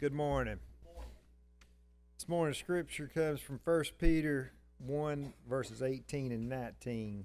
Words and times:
Good 0.00 0.12
morning. 0.12 0.60
This 2.16 2.28
morning's 2.28 2.58
scripture 2.58 3.10
comes 3.12 3.40
from 3.40 3.58
1 3.64 3.84
Peter 3.98 4.52
1, 4.78 5.32
verses 5.50 5.82
18 5.82 6.30
and 6.30 6.48
19. 6.48 7.24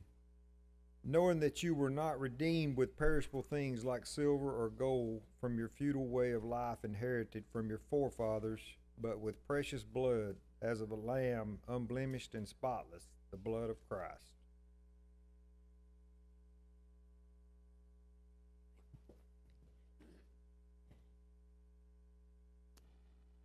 Knowing 1.04 1.40
that 1.40 1.62
you 1.62 1.76
were 1.76 1.92
not 1.92 2.20
redeemed 2.20 2.76
with 2.76 2.97
perishable 2.97 3.44
things 3.44 3.86
like 3.86 4.08
silver 4.08 4.49
or 4.49 4.72
gold 4.72 5.22
from 5.40 5.56
your 5.56 5.70
futile 5.70 6.08
way 6.08 6.31
of 6.31 6.44
life 6.44 6.79
inherited 6.83 7.44
from 7.51 7.70
your 7.70 7.81
forefathers, 7.92 8.62
but 8.99 9.19
with 9.19 9.46
precious 9.46 9.83
blood, 9.83 10.37
as 10.60 10.81
of 10.81 10.90
a 10.90 10.96
lamb, 10.96 11.60
unblemished 11.67 12.33
and 12.33 12.47
spotless, 12.47 13.03
the 13.29 13.37
blood 13.37 13.69
of 13.69 13.87
Christ. 13.87 14.33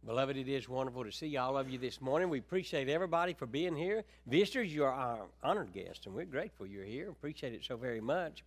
Beloved, 0.08 0.38
it 0.38 0.48
is 0.48 0.70
wonderful 0.70 1.04
to 1.04 1.12
see 1.12 1.36
all 1.36 1.58
of 1.58 1.68
you 1.68 1.76
this 1.76 2.00
morning. 2.00 2.30
We 2.30 2.38
appreciate 2.38 2.88
everybody 2.88 3.34
for 3.34 3.44
being 3.44 3.76
here. 3.76 4.04
Visitors, 4.26 4.72
you 4.74 4.84
are 4.84 4.90
our 4.90 5.26
honored 5.42 5.74
guests, 5.74 6.06
and 6.06 6.14
we're 6.14 6.24
grateful 6.24 6.66
you're 6.66 6.82
here. 6.82 7.10
Appreciate 7.10 7.52
it 7.52 7.62
so 7.62 7.76
very 7.76 8.00
much. 8.00 8.42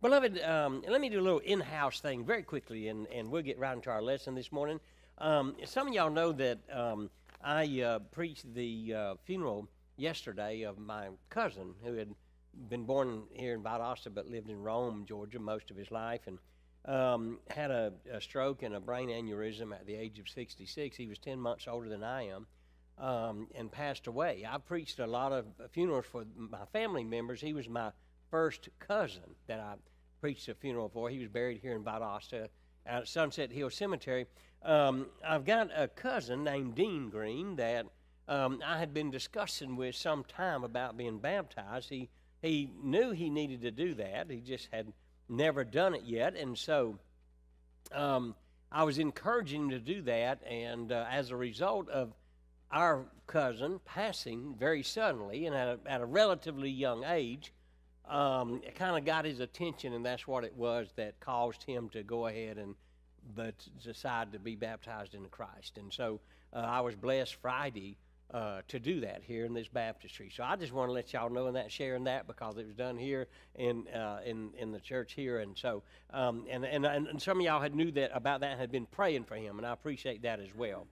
Beloved, 0.00 0.40
um, 0.42 0.80
let 0.88 1.00
me 1.00 1.08
do 1.08 1.18
a 1.18 1.20
little 1.20 1.40
in 1.40 1.58
house 1.58 1.98
thing 1.98 2.24
very 2.24 2.44
quickly, 2.44 2.86
and, 2.86 3.08
and 3.08 3.28
we'll 3.32 3.42
get 3.42 3.58
right 3.58 3.74
into 3.74 3.90
our 3.90 4.00
lesson 4.00 4.36
this 4.36 4.52
morning. 4.52 4.78
Um, 5.18 5.56
some 5.64 5.88
of 5.88 5.92
y'all 5.92 6.08
know 6.08 6.30
that 6.30 6.58
um, 6.72 7.10
I 7.42 7.80
uh, 7.80 7.98
preached 8.12 8.54
the 8.54 8.94
uh, 8.94 9.14
funeral 9.24 9.68
yesterday 9.96 10.62
of 10.62 10.78
my 10.78 11.08
cousin 11.30 11.74
who 11.82 11.94
had 11.94 12.14
been 12.68 12.84
born 12.84 13.24
here 13.32 13.54
in 13.54 13.62
Valdosta 13.64 14.14
but 14.14 14.30
lived 14.30 14.50
in 14.50 14.62
Rome, 14.62 15.04
Georgia, 15.08 15.40
most 15.40 15.72
of 15.72 15.76
his 15.76 15.90
life. 15.90 16.20
And 16.28 16.38
um, 16.84 17.38
had 17.48 17.70
a, 17.70 17.92
a, 18.12 18.20
stroke 18.20 18.62
and 18.62 18.74
a 18.74 18.80
brain 18.80 19.08
aneurysm 19.08 19.72
at 19.72 19.86
the 19.86 19.94
age 19.94 20.18
of 20.18 20.28
66. 20.28 20.96
He 20.96 21.06
was 21.06 21.18
10 21.18 21.38
months 21.38 21.68
older 21.68 21.88
than 21.88 22.02
I 22.02 22.26
am 22.28 22.46
um, 22.98 23.46
and 23.54 23.70
passed 23.70 24.08
away. 24.08 24.46
I 24.48 24.58
preached 24.58 24.98
a 24.98 25.06
lot 25.06 25.32
of 25.32 25.46
funerals 25.70 26.06
for 26.10 26.24
my 26.36 26.64
family 26.72 27.04
members. 27.04 27.40
He 27.40 27.52
was 27.52 27.68
my 27.68 27.92
first 28.30 28.68
cousin 28.80 29.36
that 29.46 29.60
I 29.60 29.74
preached 30.20 30.48
a 30.48 30.54
funeral 30.54 30.88
for. 30.88 31.08
He 31.08 31.18
was 31.18 31.28
buried 31.28 31.60
here 31.60 31.76
in 31.76 31.84
Valdosta 31.84 32.48
at 32.86 33.06
Sunset 33.06 33.52
Hill 33.52 33.70
Cemetery. 33.70 34.26
Um, 34.62 35.06
I've 35.24 35.44
got 35.44 35.70
a 35.76 35.88
cousin 35.88 36.42
named 36.42 36.74
Dean 36.74 37.10
Green 37.10 37.56
that 37.56 37.86
um, 38.28 38.60
I 38.64 38.78
had 38.78 38.94
been 38.94 39.10
discussing 39.10 39.76
with 39.76 39.94
some 39.94 40.24
time 40.24 40.64
about 40.64 40.96
being 40.96 41.18
baptized. 41.18 41.90
He, 41.90 42.08
he 42.40 42.70
knew 42.82 43.10
he 43.10 43.30
needed 43.30 43.62
to 43.62 43.70
do 43.70 43.94
that. 43.94 44.30
He 44.30 44.40
just 44.40 44.68
had 44.72 44.92
never 45.32 45.64
done 45.64 45.94
it 45.94 46.02
yet, 46.04 46.36
and 46.36 46.56
so 46.56 46.98
um, 47.92 48.34
I 48.70 48.84
was 48.84 48.98
encouraging 48.98 49.64
him 49.64 49.70
to 49.70 49.78
do 49.78 50.02
that. 50.02 50.42
And 50.48 50.92
uh, 50.92 51.06
as 51.10 51.30
a 51.30 51.36
result 51.36 51.88
of 51.88 52.12
our 52.70 53.04
cousin 53.26 53.80
passing 53.84 54.54
very 54.58 54.82
suddenly 54.82 55.46
and 55.46 55.54
at 55.54 55.68
a, 55.68 55.78
at 55.86 56.00
a 56.00 56.06
relatively 56.06 56.70
young 56.70 57.04
age, 57.04 57.52
um, 58.08 58.62
it 58.66 58.74
kind 58.74 58.96
of 58.96 59.04
got 59.04 59.24
his 59.24 59.40
attention, 59.40 59.92
and 59.92 60.04
that's 60.04 60.26
what 60.26 60.44
it 60.44 60.54
was 60.56 60.88
that 60.96 61.20
caused 61.20 61.62
him 61.62 61.88
to 61.90 62.02
go 62.02 62.26
ahead 62.26 62.58
and 62.58 62.74
but 63.36 63.54
decide 63.82 64.32
to 64.32 64.38
be 64.38 64.56
baptized 64.56 65.14
into 65.14 65.28
Christ. 65.28 65.78
And 65.78 65.92
so 65.92 66.18
uh, 66.52 66.58
I 66.58 66.80
was 66.80 66.96
blessed 66.96 67.36
Friday 67.36 67.96
uh, 68.32 68.62
to 68.68 68.78
do 68.78 69.00
that 69.00 69.22
here 69.22 69.44
in 69.44 69.52
this 69.52 69.68
baptistry. 69.68 70.30
So 70.34 70.42
I 70.42 70.56
just 70.56 70.72
want 70.72 70.88
to 70.88 70.92
let 70.92 71.12
y'all 71.12 71.30
know 71.30 71.46
and 71.46 71.56
that 71.56 71.70
sharing 71.70 72.04
that 72.04 72.26
because 72.26 72.56
it 72.56 72.66
was 72.66 72.74
done 72.74 72.96
here 72.96 73.28
in 73.56 73.86
uh, 73.88 74.20
in 74.24 74.50
in 74.58 74.72
the 74.72 74.80
church 74.80 75.12
here, 75.12 75.40
and 75.40 75.56
so 75.56 75.82
um, 76.10 76.46
and, 76.50 76.64
and 76.64 76.86
and 76.86 77.20
some 77.20 77.38
of 77.38 77.44
y'all 77.44 77.60
had 77.60 77.74
knew 77.74 77.90
that 77.92 78.10
about 78.14 78.40
that 78.40 78.52
and 78.52 78.60
had 78.60 78.72
been 78.72 78.86
praying 78.86 79.24
for 79.24 79.36
him, 79.36 79.58
and 79.58 79.66
I 79.66 79.72
appreciate 79.72 80.22
that 80.22 80.40
as 80.40 80.54
well. 80.56 80.86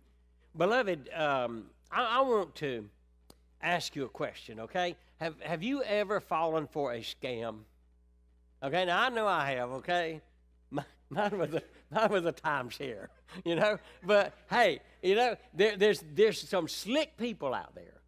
Beloved, 0.57 1.09
um, 1.15 1.67
I, 1.91 2.19
I 2.19 2.21
want 2.21 2.55
to 2.57 2.89
ask 3.63 3.97
you 3.97 4.05
a 4.05 4.09
question. 4.09 4.61
Okay, 4.61 4.97
have 5.19 5.41
have 5.41 5.63
you 5.63 5.83
ever 5.83 6.21
fallen 6.21 6.67
for 6.67 6.93
a 6.93 7.01
scam? 7.01 7.61
Okay, 8.63 8.85
now 8.85 9.01
I 9.01 9.09
know 9.09 9.27
I 9.27 9.53
have. 9.53 9.71
Okay, 9.71 10.21
mine 10.71 11.39
was 11.39 11.55
a 11.55 11.63
mine 11.91 12.11
was 12.11 12.27
a 12.27 12.33
timeshare 12.33 13.09
you 13.45 13.55
know. 13.55 13.79
But 14.05 14.35
hey, 14.51 14.81
you 15.03 15.15
know, 15.15 15.37
there, 15.55 15.77
there's 15.77 16.03
there's 16.15 16.49
some 16.49 16.69
slick 16.69 17.17
people 17.17 17.55
out 17.55 17.75
there 17.75 18.00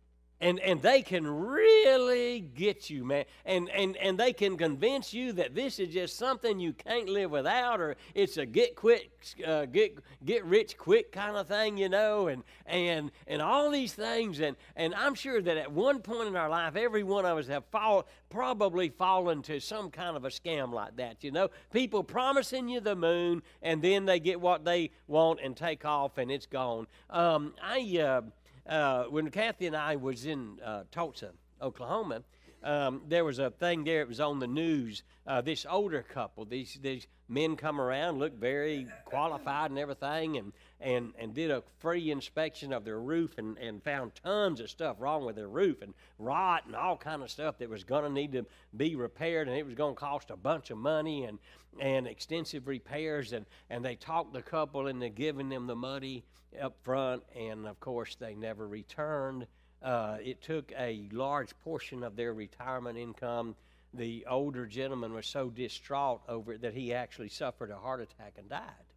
and 0.42 0.58
and 0.58 0.82
they 0.82 1.00
can 1.02 1.26
really 1.26 2.40
get 2.40 2.90
you 2.90 3.04
man. 3.04 3.24
And 3.46 3.70
and 3.70 3.96
and 3.96 4.18
they 4.18 4.32
can 4.32 4.58
convince 4.58 5.14
you 5.14 5.32
that 5.34 5.54
this 5.54 5.78
is 5.78 5.94
just 5.94 6.18
something 6.18 6.58
you 6.58 6.72
can't 6.72 7.08
live 7.08 7.30
without 7.30 7.80
or 7.80 7.96
it's 8.14 8.36
a 8.36 8.44
get 8.44 8.74
quick 8.74 9.10
uh, 9.46 9.66
get 9.66 9.96
get 10.24 10.44
rich 10.44 10.76
quick 10.76 11.12
kind 11.12 11.36
of 11.36 11.46
thing 11.46 11.78
you 11.78 11.88
know 11.88 12.26
and 12.26 12.42
and 12.66 13.12
and 13.28 13.40
all 13.40 13.70
these 13.70 13.94
things. 13.94 14.40
And 14.40 14.56
and 14.74 14.94
i'm 14.96 15.14
sure 15.14 15.40
that 15.40 15.56
at 15.56 15.70
one 15.70 16.00
point 16.00 16.28
in 16.28 16.36
our 16.36 16.48
life 16.48 16.74
every 16.74 17.04
one 17.04 17.24
of 17.24 17.38
us 17.38 17.46
have 17.46 17.64
fall, 17.66 18.08
probably 18.28 18.88
fallen 18.88 19.42
to 19.42 19.60
some 19.60 19.90
kind 19.90 20.16
of 20.16 20.24
a 20.24 20.28
scam 20.28 20.72
like 20.72 20.96
that 20.96 21.22
you 21.22 21.30
know. 21.30 21.48
People 21.72 22.02
promising 22.02 22.68
you 22.68 22.80
the 22.80 22.96
moon 22.96 23.42
and 23.62 23.80
then 23.80 24.06
they 24.06 24.18
get 24.18 24.40
what 24.40 24.64
they 24.64 24.90
want 25.06 25.38
and 25.40 25.56
take 25.56 25.84
off 25.84 26.18
and 26.18 26.32
it's 26.32 26.46
gone. 26.46 26.88
Um, 27.10 27.54
i 27.62 27.98
uh, 28.00 28.22
uh, 28.66 29.04
when 29.04 29.30
Kathy 29.30 29.66
and 29.66 29.76
I 29.76 29.96
was 29.96 30.24
in 30.24 30.58
uh, 30.64 30.84
Tulsa, 30.90 31.30
Oklahoma, 31.60 32.22
um, 32.62 33.02
there 33.08 33.24
was 33.24 33.38
a 33.38 33.50
thing 33.50 33.84
there. 33.84 34.02
It 34.02 34.08
was 34.08 34.20
on 34.20 34.38
the 34.38 34.46
news. 34.46 35.02
Uh, 35.26 35.40
this 35.40 35.66
older 35.68 36.02
couple, 36.02 36.44
these 36.44 36.78
these 36.80 37.06
men 37.28 37.56
come 37.56 37.80
around, 37.80 38.18
look 38.18 38.34
very 38.34 38.86
qualified 39.04 39.70
and 39.70 39.78
everything, 39.78 40.36
and 40.36 40.52
and 40.82 41.12
and 41.18 41.34
did 41.34 41.50
a 41.50 41.62
free 41.78 42.10
inspection 42.10 42.72
of 42.72 42.84
their 42.84 43.00
roof 43.00 43.38
and 43.38 43.56
and 43.58 43.82
found 43.82 44.14
tons 44.14 44.60
of 44.60 44.68
stuff 44.68 44.96
wrong 44.98 45.24
with 45.24 45.36
their 45.36 45.48
roof 45.48 45.80
and 45.82 45.94
rot 46.18 46.66
and 46.66 46.74
all 46.74 46.96
kind 46.96 47.22
of 47.22 47.30
stuff 47.30 47.58
that 47.58 47.68
was 47.68 47.84
going 47.84 48.04
to 48.04 48.10
need 48.10 48.32
to 48.32 48.44
be 48.76 48.96
repaired, 48.96 49.48
and 49.48 49.56
it 49.56 49.64
was 49.64 49.74
going 49.74 49.94
to 49.94 50.00
cost 50.00 50.30
a 50.30 50.36
bunch 50.36 50.70
of 50.70 50.78
money 50.78 51.24
and 51.24 51.38
and 51.80 52.06
extensive 52.06 52.66
repairs. 52.66 53.32
And 53.32 53.46
and 53.70 53.84
they 53.84 53.96
talked 53.96 54.32
the 54.32 54.42
couple 54.42 54.88
into 54.88 55.08
giving 55.08 55.48
them 55.48 55.66
the 55.66 55.76
money 55.76 56.24
up 56.60 56.76
front, 56.82 57.22
and 57.36 57.66
of 57.66 57.80
course 57.80 58.16
they 58.16 58.34
never 58.34 58.66
returned. 58.68 59.46
Uh, 59.82 60.18
it 60.22 60.40
took 60.42 60.72
a 60.78 61.08
large 61.12 61.58
portion 61.64 62.02
of 62.02 62.14
their 62.14 62.32
retirement 62.34 62.96
income. 62.98 63.56
The 63.94 64.24
older 64.28 64.64
gentleman 64.66 65.12
was 65.12 65.26
so 65.26 65.50
distraught 65.50 66.22
over 66.28 66.54
it 66.54 66.62
that 66.62 66.74
he 66.74 66.94
actually 66.94 67.28
suffered 67.28 67.70
a 67.70 67.76
heart 67.76 68.00
attack 68.00 68.34
and 68.38 68.48
died. 68.48 68.91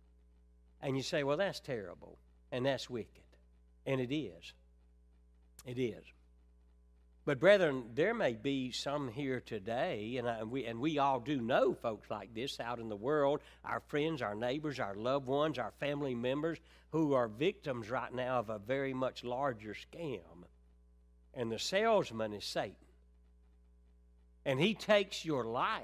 And 0.85 0.96
you 0.96 1.01
say, 1.01 1.23
well, 1.23 1.38
that's 1.38 1.59
terrible 1.59 2.19
and 2.51 2.63
that's 2.63 2.88
wicked. 2.88 3.23
And 3.88 4.00
it 4.00 4.16
is. 4.16 4.53
It 5.66 5.79
is. 5.79 6.03
But 7.25 7.40
brethren, 7.40 7.85
there 7.96 8.13
may 8.13 8.34
be 8.34 8.72
some 8.72 9.07
here 9.09 9.41
today, 9.41 10.18
and, 10.18 10.29
I, 10.29 10.41
and, 10.41 10.51
we 10.51 10.66
and 10.66 10.79
we 10.79 11.00
all 11.00 11.19
do 11.19 11.41
know 11.41 11.73
folks 11.73 12.12
like 12.12 12.35
this 12.35 12.59
out 12.59 12.78
in 12.78 12.88
the 12.88 12.96
world, 12.96 13.40
our 13.63 13.79
friends, 13.88 14.22
our 14.22 14.35
neighbors, 14.35 14.79
our 14.79 14.94
loved 14.94 15.25
ones, 15.25 15.57
our 15.57 15.73
family 15.79 16.13
members, 16.13 16.59
who 16.91 17.13
are 17.13 17.28
victims 17.28 17.90
right 17.90 18.13
now 18.13 18.38
of 18.38 18.52
a 18.52 18.59
very 18.59 18.94
much 18.94 19.23
larger 19.23 19.73
scam. 19.73 20.46
And 21.34 21.52
the 21.52 21.57
salesman 21.57 22.31
is 22.31 22.46
Satan. 22.46 22.75
And 24.46 24.59
he 24.59 24.75
takes 24.75 25.25
your 25.25 25.46
life 25.46 25.81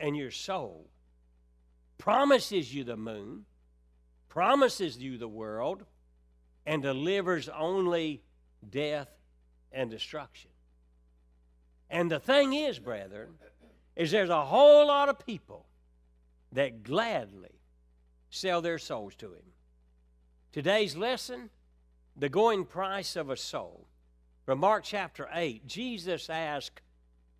and 0.00 0.16
your 0.16 0.32
soul, 0.32 0.90
promises 1.96 2.74
you 2.74 2.82
the 2.82 2.96
moon, 2.96 3.44
promises 4.34 4.98
you 4.98 5.16
the 5.16 5.28
world, 5.28 5.84
and 6.66 6.82
delivers 6.82 7.48
only 7.48 8.20
death 8.68 9.08
and 9.70 9.88
destruction. 9.88 10.50
And 11.88 12.10
the 12.10 12.18
thing 12.18 12.52
is, 12.52 12.80
brethren, 12.80 13.34
is 13.94 14.10
there's 14.10 14.30
a 14.30 14.44
whole 14.44 14.88
lot 14.88 15.08
of 15.08 15.24
people 15.24 15.66
that 16.50 16.82
gladly 16.82 17.60
sell 18.28 18.60
their 18.60 18.76
souls 18.76 19.14
to 19.16 19.26
him. 19.26 19.52
Today's 20.50 20.96
lesson, 20.96 21.50
the 22.16 22.28
going 22.28 22.64
price 22.64 23.14
of 23.14 23.30
a 23.30 23.36
soul. 23.36 23.86
From 24.44 24.58
Mark 24.58 24.82
chapter 24.82 25.28
8, 25.32 25.64
Jesus 25.64 26.28
asked 26.28 26.80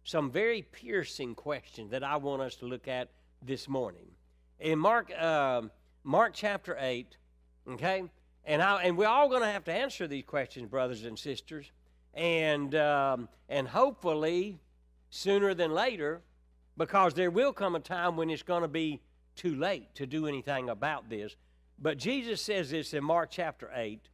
some 0.05 0.31
very 0.31 0.63
piercing 0.63 1.35
questions 1.35 1.91
that 1.91 2.05
I 2.05 2.15
want 2.19 2.41
us 2.41 2.55
to 2.57 2.67
look 2.67 2.87
at 2.87 3.09
this 3.43 3.69
morning. 3.69 4.07
In 4.61 4.79
Mark, 4.79 5.11
uh, 5.19 5.63
Mark 6.05 6.33
chapter 6.35 6.77
8, 6.79 7.17
okay, 7.73 8.05
and, 8.45 8.63
I, 8.63 8.83
and 8.83 8.97
we're 8.97 9.09
all 9.09 9.29
going 9.29 9.41
to 9.41 9.49
have 9.49 9.65
to 9.65 9.73
answer 9.73 10.07
these 10.07 10.25
questions, 10.25 10.69
brothers 10.69 11.05
and 11.05 11.19
sisters 11.19 11.73
and 12.15 12.75
um, 12.75 13.29
and 13.49 13.69
hopefully 13.69 14.59
sooner 15.11 15.55
than 15.55 15.73
later, 15.73 16.23
because 16.77 17.15
there 17.15 17.31
will 17.31 17.53
come 17.53 17.75
a 17.75 17.81
time 17.81 18.17
when 18.17 18.31
it's 18.31 18.43
going 18.43 18.63
to 18.63 18.69
be 18.69 19.01
too 19.37 19.57
late 19.57 19.95
to 19.97 20.07
do 20.07 20.27
anything 20.27 20.69
about 20.69 21.09
this. 21.09 21.37
But 21.79 21.99
Jesus 21.99 22.41
says 22.41 22.71
this 22.71 22.95
in 22.95 23.05
Mark 23.05 23.31
chapter 23.31 23.71
eight, 23.75 24.09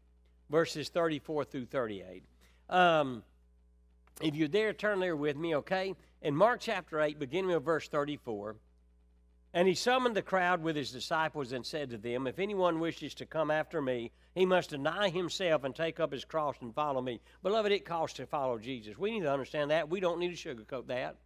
verses 0.51 0.89
thirty-four 0.89 1.45
through 1.45 1.67
thirty-eight. 1.67 2.25
Um, 2.69 3.23
if 4.23 4.35
you're 4.35 4.49
there, 4.49 4.73
turn 4.73 5.01
there 5.01 5.17
with 5.17 5.37
me, 5.37 5.57
okay? 5.57 5.95
In 6.23 6.37
Mark 6.37 6.61
chapter 6.61 7.01
8, 7.01 7.19
beginning 7.19 7.53
with 7.53 7.65
verse 7.65 7.89
34, 7.89 8.55
And 9.52 9.67
he 9.67 9.75
summoned 9.75 10.14
the 10.14 10.23
crowd 10.23 10.62
with 10.62 10.76
his 10.76 10.93
disciples 10.93 11.52
and 11.52 11.67
said 11.67 11.91
to 11.91 11.99
them, 11.99 12.26
If 12.26 12.38
anyone 12.38 12.79
wishes 12.79 13.14
to 13.14 13.26
come 13.26 13.50
after 13.50 13.82
me, 13.82 14.12
he 14.35 14.47
must 14.47 14.70
deny 14.70 15.08
himself 15.08 15.64
and 15.64 15.75
take 15.75 15.99
up 15.99 16.12
his 16.12 16.25
cross 16.25 16.55
and 16.61 16.73
follow 16.73 17.02
me. 17.02 17.20
Beloved, 17.43 17.73
it 17.73 17.85
costs 17.85 18.17
to 18.19 18.26
follow 18.26 18.58
Jesus. 18.58 18.97
We 18.97 19.11
need 19.11 19.23
to 19.23 19.32
understand 19.32 19.73
that. 19.73 19.88
We 19.88 19.99
don't 19.99 20.20
need 20.20 20.37
to 20.37 20.55
sugarcoat 20.55 20.87
that. 20.87 21.17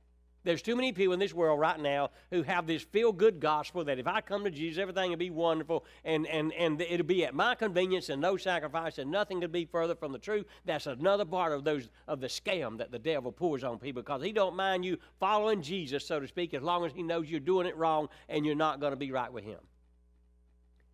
There's 0.45 0.61
too 0.61 0.77
many 0.77 0.93
people 0.93 1.15
in 1.15 1.19
this 1.19 1.33
world 1.33 1.59
right 1.59 1.81
now 1.81 2.11
who 2.31 2.43
have 2.43 2.67
this 2.67 2.83
feel 2.83 3.13
good 3.13 3.41
gospel 3.41 3.83
that 3.85 3.99
if 3.99 4.07
I 4.07 4.21
come 4.21 4.45
to 4.45 4.51
Jesus, 4.51 4.79
everything 4.81 5.11
will 5.11 5.17
be 5.17 5.31
wonderful 5.31 5.87
and, 6.05 6.27
and, 6.27 6.53
and 6.53 6.81
it'll 6.83 7.07
be 7.07 7.25
at 7.25 7.35
my 7.35 7.55
convenience 7.55 8.11
and 8.11 8.21
no 8.21 8.37
sacrifice 8.37 8.99
and 8.99 9.11
nothing 9.11 9.41
could 9.41 9.53
be 9.53 9.65
further 9.65 9.95
from 9.95 10.13
the 10.13 10.19
truth. 10.19 10.45
That's 10.67 10.87
another 10.87 11.25
part 11.25 11.53
of 11.53 11.65
those 11.65 11.89
of 12.07 12.21
the 12.21 12.27
scam 12.27 12.77
that 12.79 12.93
the 12.93 12.99
devil 12.99 13.33
pours 13.33 13.65
on 13.65 13.79
people 13.79 14.03
because 14.03 14.23
he 14.23 14.33
don't 14.33 14.55
mind 14.55 14.85
you 14.85 14.99
following 15.19 15.63
Jesus, 15.63 16.07
so 16.07 16.21
to 16.21 16.29
speak, 16.29 16.53
as 16.53 16.63
long 16.63 16.85
as 16.85 16.93
he 16.93 17.03
knows 17.03 17.31
you're 17.31 17.41
doing 17.41 17.67
it 17.67 17.77
wrong 17.77 18.09
and 18.29 18.45
you're 18.45 18.55
not 18.55 18.81
going 18.81 18.93
to 18.93 18.97
be 18.97 19.11
right 19.11 19.33
with 19.33 19.45
him. 19.45 19.61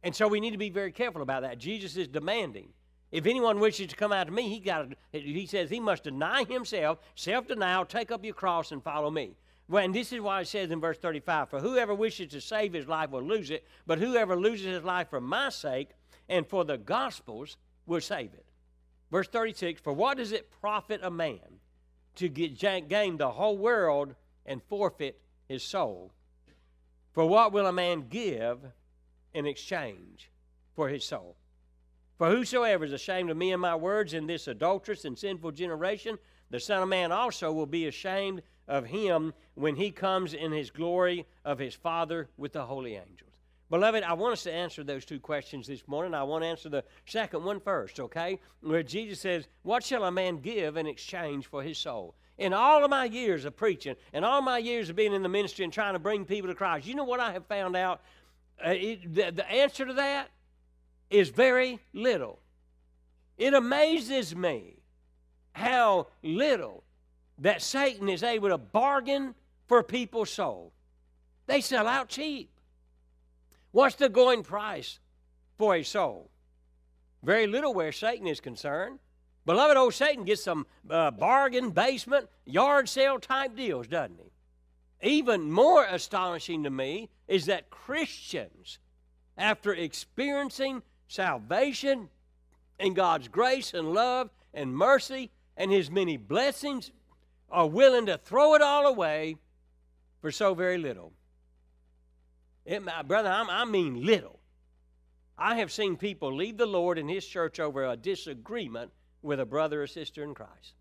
And 0.05 0.15
so 0.15 0.29
we 0.29 0.39
need 0.41 0.53
to 0.53 0.59
be 0.59 0.71
very 0.71 0.93
careful 0.93 1.23
about 1.23 1.43
that. 1.43 1.59
Jesus 1.59 1.97
is 1.97 2.07
demanding. 2.07 2.69
If 3.11 3.27
anyone 3.27 3.59
wishes 3.59 3.89
to 3.89 3.97
come 3.97 4.13
after 4.13 4.33
me, 4.33 4.49
he 4.49 4.61
got 4.61 4.89
he 5.13 5.47
says 5.47 5.69
he 5.69 5.81
must 5.81 6.05
deny 6.05 6.45
himself, 6.45 6.99
self-denial, 7.15 7.87
take 7.87 8.11
up 8.11 8.25
your 8.25 8.35
cross 8.35 8.71
and 8.71 8.83
follow 8.83 9.11
me. 9.11 9.37
Well, 9.69 9.85
and 9.85 9.95
this 9.95 10.13
is 10.13 10.21
why 10.21 10.41
it 10.41 10.49
says 10.49 10.71
in 10.71 10.81
verse 10.81 10.99
35, 10.99 11.49
for 11.49 11.61
whoever 11.61 11.95
wishes 11.95 12.29
to 12.33 12.41
save 12.41 12.73
his 12.73 12.89
life 12.89 13.11
will 13.11 13.23
lose 13.23 13.51
it, 13.51 13.67
but 13.87 13.99
whoever 13.99 14.35
loses 14.35 14.67
his 14.67 14.85
life 14.85 15.11
for 15.11 15.21
my 15.21 15.49
sake 15.49 15.91
and 16.29 16.47
for 16.47 16.65
the 16.65 16.79
gospel's 16.79 17.57
will 17.87 18.01
save 18.01 18.35
it. 18.35 18.47
Verse 19.11 19.29
36, 19.29 19.81
for 19.81 19.93
what 19.93 20.17
does 20.17 20.33
it 20.33 20.51
profit 20.61 21.01
a 21.03 21.11
man 21.11 21.61
to 22.17 22.29
get, 22.29 22.59
gain 22.89 23.17
the 23.17 23.31
whole 23.31 23.59
world 23.59 24.15
and 24.47 24.63
forfeit 24.63 25.21
his 25.49 25.63
soul? 25.63 26.13
For 27.13 27.27
what 27.27 27.53
will 27.53 27.67
a 27.67 27.73
man 27.73 28.07
give 28.09 28.59
in 29.35 29.47
exchange 29.47 30.31
for 30.75 30.89
his 30.89 31.05
soul? 31.05 31.37
For 32.21 32.29
whosoever 32.29 32.85
is 32.85 32.93
ashamed 32.93 33.31
of 33.31 33.39
me 33.39 33.51
and 33.51 33.63
my 33.63 33.75
words 33.75 34.13
in 34.13 34.27
this 34.27 34.47
adulterous 34.47 35.07
and 35.07 35.19
sinful 35.19 35.53
generation, 35.53 36.19
the 36.51 36.61
Son 36.61 36.83
of 36.83 36.89
Man 36.91 37.13
also 37.13 37.51
will 37.51 37.65
be 37.65 37.87
ashamed 37.87 38.43
of 38.69 38.85
him 38.85 39.33
when 39.55 39.75
he 39.75 39.91
comes 39.91 40.35
in 40.35 40.53
his 40.53 40.71
glory 40.71 41.25
of 41.47 41.59
his 41.59 41.75
Father 41.75 42.29
with 42.37 42.53
the 42.53 42.67
holy 42.67 42.97
angels. 42.97 43.31
Beloved, 43.71 44.03
I 44.03 44.13
want 44.13 44.35
us 44.35 44.43
to 44.43 44.53
answer 44.53 44.85
those 44.85 45.07
two 45.07 45.19
questions 45.19 45.67
this 45.67 45.89
morning. 45.89 46.13
I 46.13 46.23
want 46.25 46.45
to 46.45 46.49
answer 46.49 46.69
the 46.69 46.85
second 47.07 47.43
one 47.43 47.59
first, 47.59 47.99
okay? 47.99 48.39
Where 48.61 48.83
Jesus 48.83 49.21
says, 49.21 49.49
What 49.63 49.83
shall 49.83 50.05
a 50.05 50.11
man 50.11 50.41
give 50.41 50.77
in 50.77 50.87
exchange 50.87 51.47
for 51.47 51.63
his 51.63 51.79
soul? 51.79 52.15
In 52.37 52.53
all 52.53 52.85
of 52.85 52.91
my 52.91 53.07
years 53.07 53.47
of 53.47 53.57
preaching 53.57 53.97
and 54.13 54.27
all 54.27 54.43
my 54.43 54.59
years 54.59 54.91
of 54.91 54.97
being 54.97 55.15
in 55.15 55.23
the 55.23 55.31
ministry 55.31 55.65
and 55.65 55.73
trying 55.73 55.95
to 55.95 55.99
bring 55.99 56.27
people 56.27 56.51
to 56.51 56.55
Christ, 56.55 56.87
you 56.87 56.95
know 56.95 57.05
what 57.05 57.19
I 57.19 57.33
have 57.33 57.47
found 57.47 57.77
out? 57.77 58.03
Uh, 58.63 58.73
it, 58.73 59.15
the, 59.15 59.33
the 59.33 59.51
answer 59.51 59.87
to 59.87 59.95
that 59.95 60.29
is 61.11 61.29
very 61.31 61.81
little. 61.93 62.39
It 63.37 63.55
amazes 63.55 64.35
me 64.35 64.77
how 65.53 66.07
little 66.23 66.85
that 67.39 67.63
Satan 67.63 68.09
is 68.09 68.23
able 68.23 68.51
to 68.51 68.59
bargain 68.59 69.35
for 69.67 69.83
people's 69.83 70.31
soul. 70.31 70.73
They 71.47 71.61
sell 71.61 71.89
out 71.89 72.09
cheap. 72.09 72.51
What's 73.73 73.97
the 73.97 74.09
going 74.09 74.43
price 74.43 74.99
for 75.59 75.75
a 75.75 75.83
soul? 75.83 76.31
Very 77.23 77.47
little 77.47 77.75
where 77.75 77.93
Satan 77.93 78.27
is 78.27 78.41
concerned. 78.41 78.99
Beloved 79.47 79.77
old 79.77 79.95
Satan 79.95 80.25
gets 80.25 80.45
some 80.45 80.67
uh, 80.89 81.11
bargain 81.11 81.71
basement, 81.71 82.29
yard 82.45 82.89
sale 82.89 83.19
type 83.19 83.57
deals, 83.57 83.87
doesn't 83.87 84.19
he? 84.19 84.31
Even 85.03 85.51
more 85.51 85.85
astonishing 85.85 86.63
to 86.65 86.71
me 86.71 87.09
is 87.27 87.47
that 87.47 87.71
Christians, 87.71 88.79
after 89.37 89.73
experiencing 89.73 90.83
salvation 91.11 92.09
and 92.79 92.95
God's 92.95 93.27
grace 93.27 93.75
and 93.75 93.93
love 93.93 94.31
and 94.55 94.75
mercy 94.75 95.31
and 95.57 95.71
His 95.71 95.91
many 95.91 96.17
blessings 96.17 96.93
are 97.51 97.67
willing 97.67 98.07
to 98.07 98.17
throw 98.17 98.55
it 98.55 98.63
all 98.63 98.87
away 98.87 99.37
for 100.21 100.31
so 100.31 100.55
very 100.55 100.79
little. 100.79 101.13
It, 102.65 102.85
my 102.85 103.03
brother, 103.03 103.29
I'm, 103.29 103.51
I 103.51 103.65
mean 103.65 104.07
little. 104.07 104.39
I 105.37 105.57
have 105.57 105.73
seen 105.73 105.97
people 105.97 106.35
leave 106.35 106.57
the 106.57 106.67
Lord 106.67 106.97
and 106.97 107.11
His 107.11 107.27
church 107.27 107.59
over 107.59 107.85
a 107.85 107.97
disagreement 107.97 108.93
with 109.21 109.41
a 109.41 109.47
brother 109.47 109.83
or 109.83 109.89
sister 109.89 110.23
in 110.23 110.33
Christ. 110.33 110.75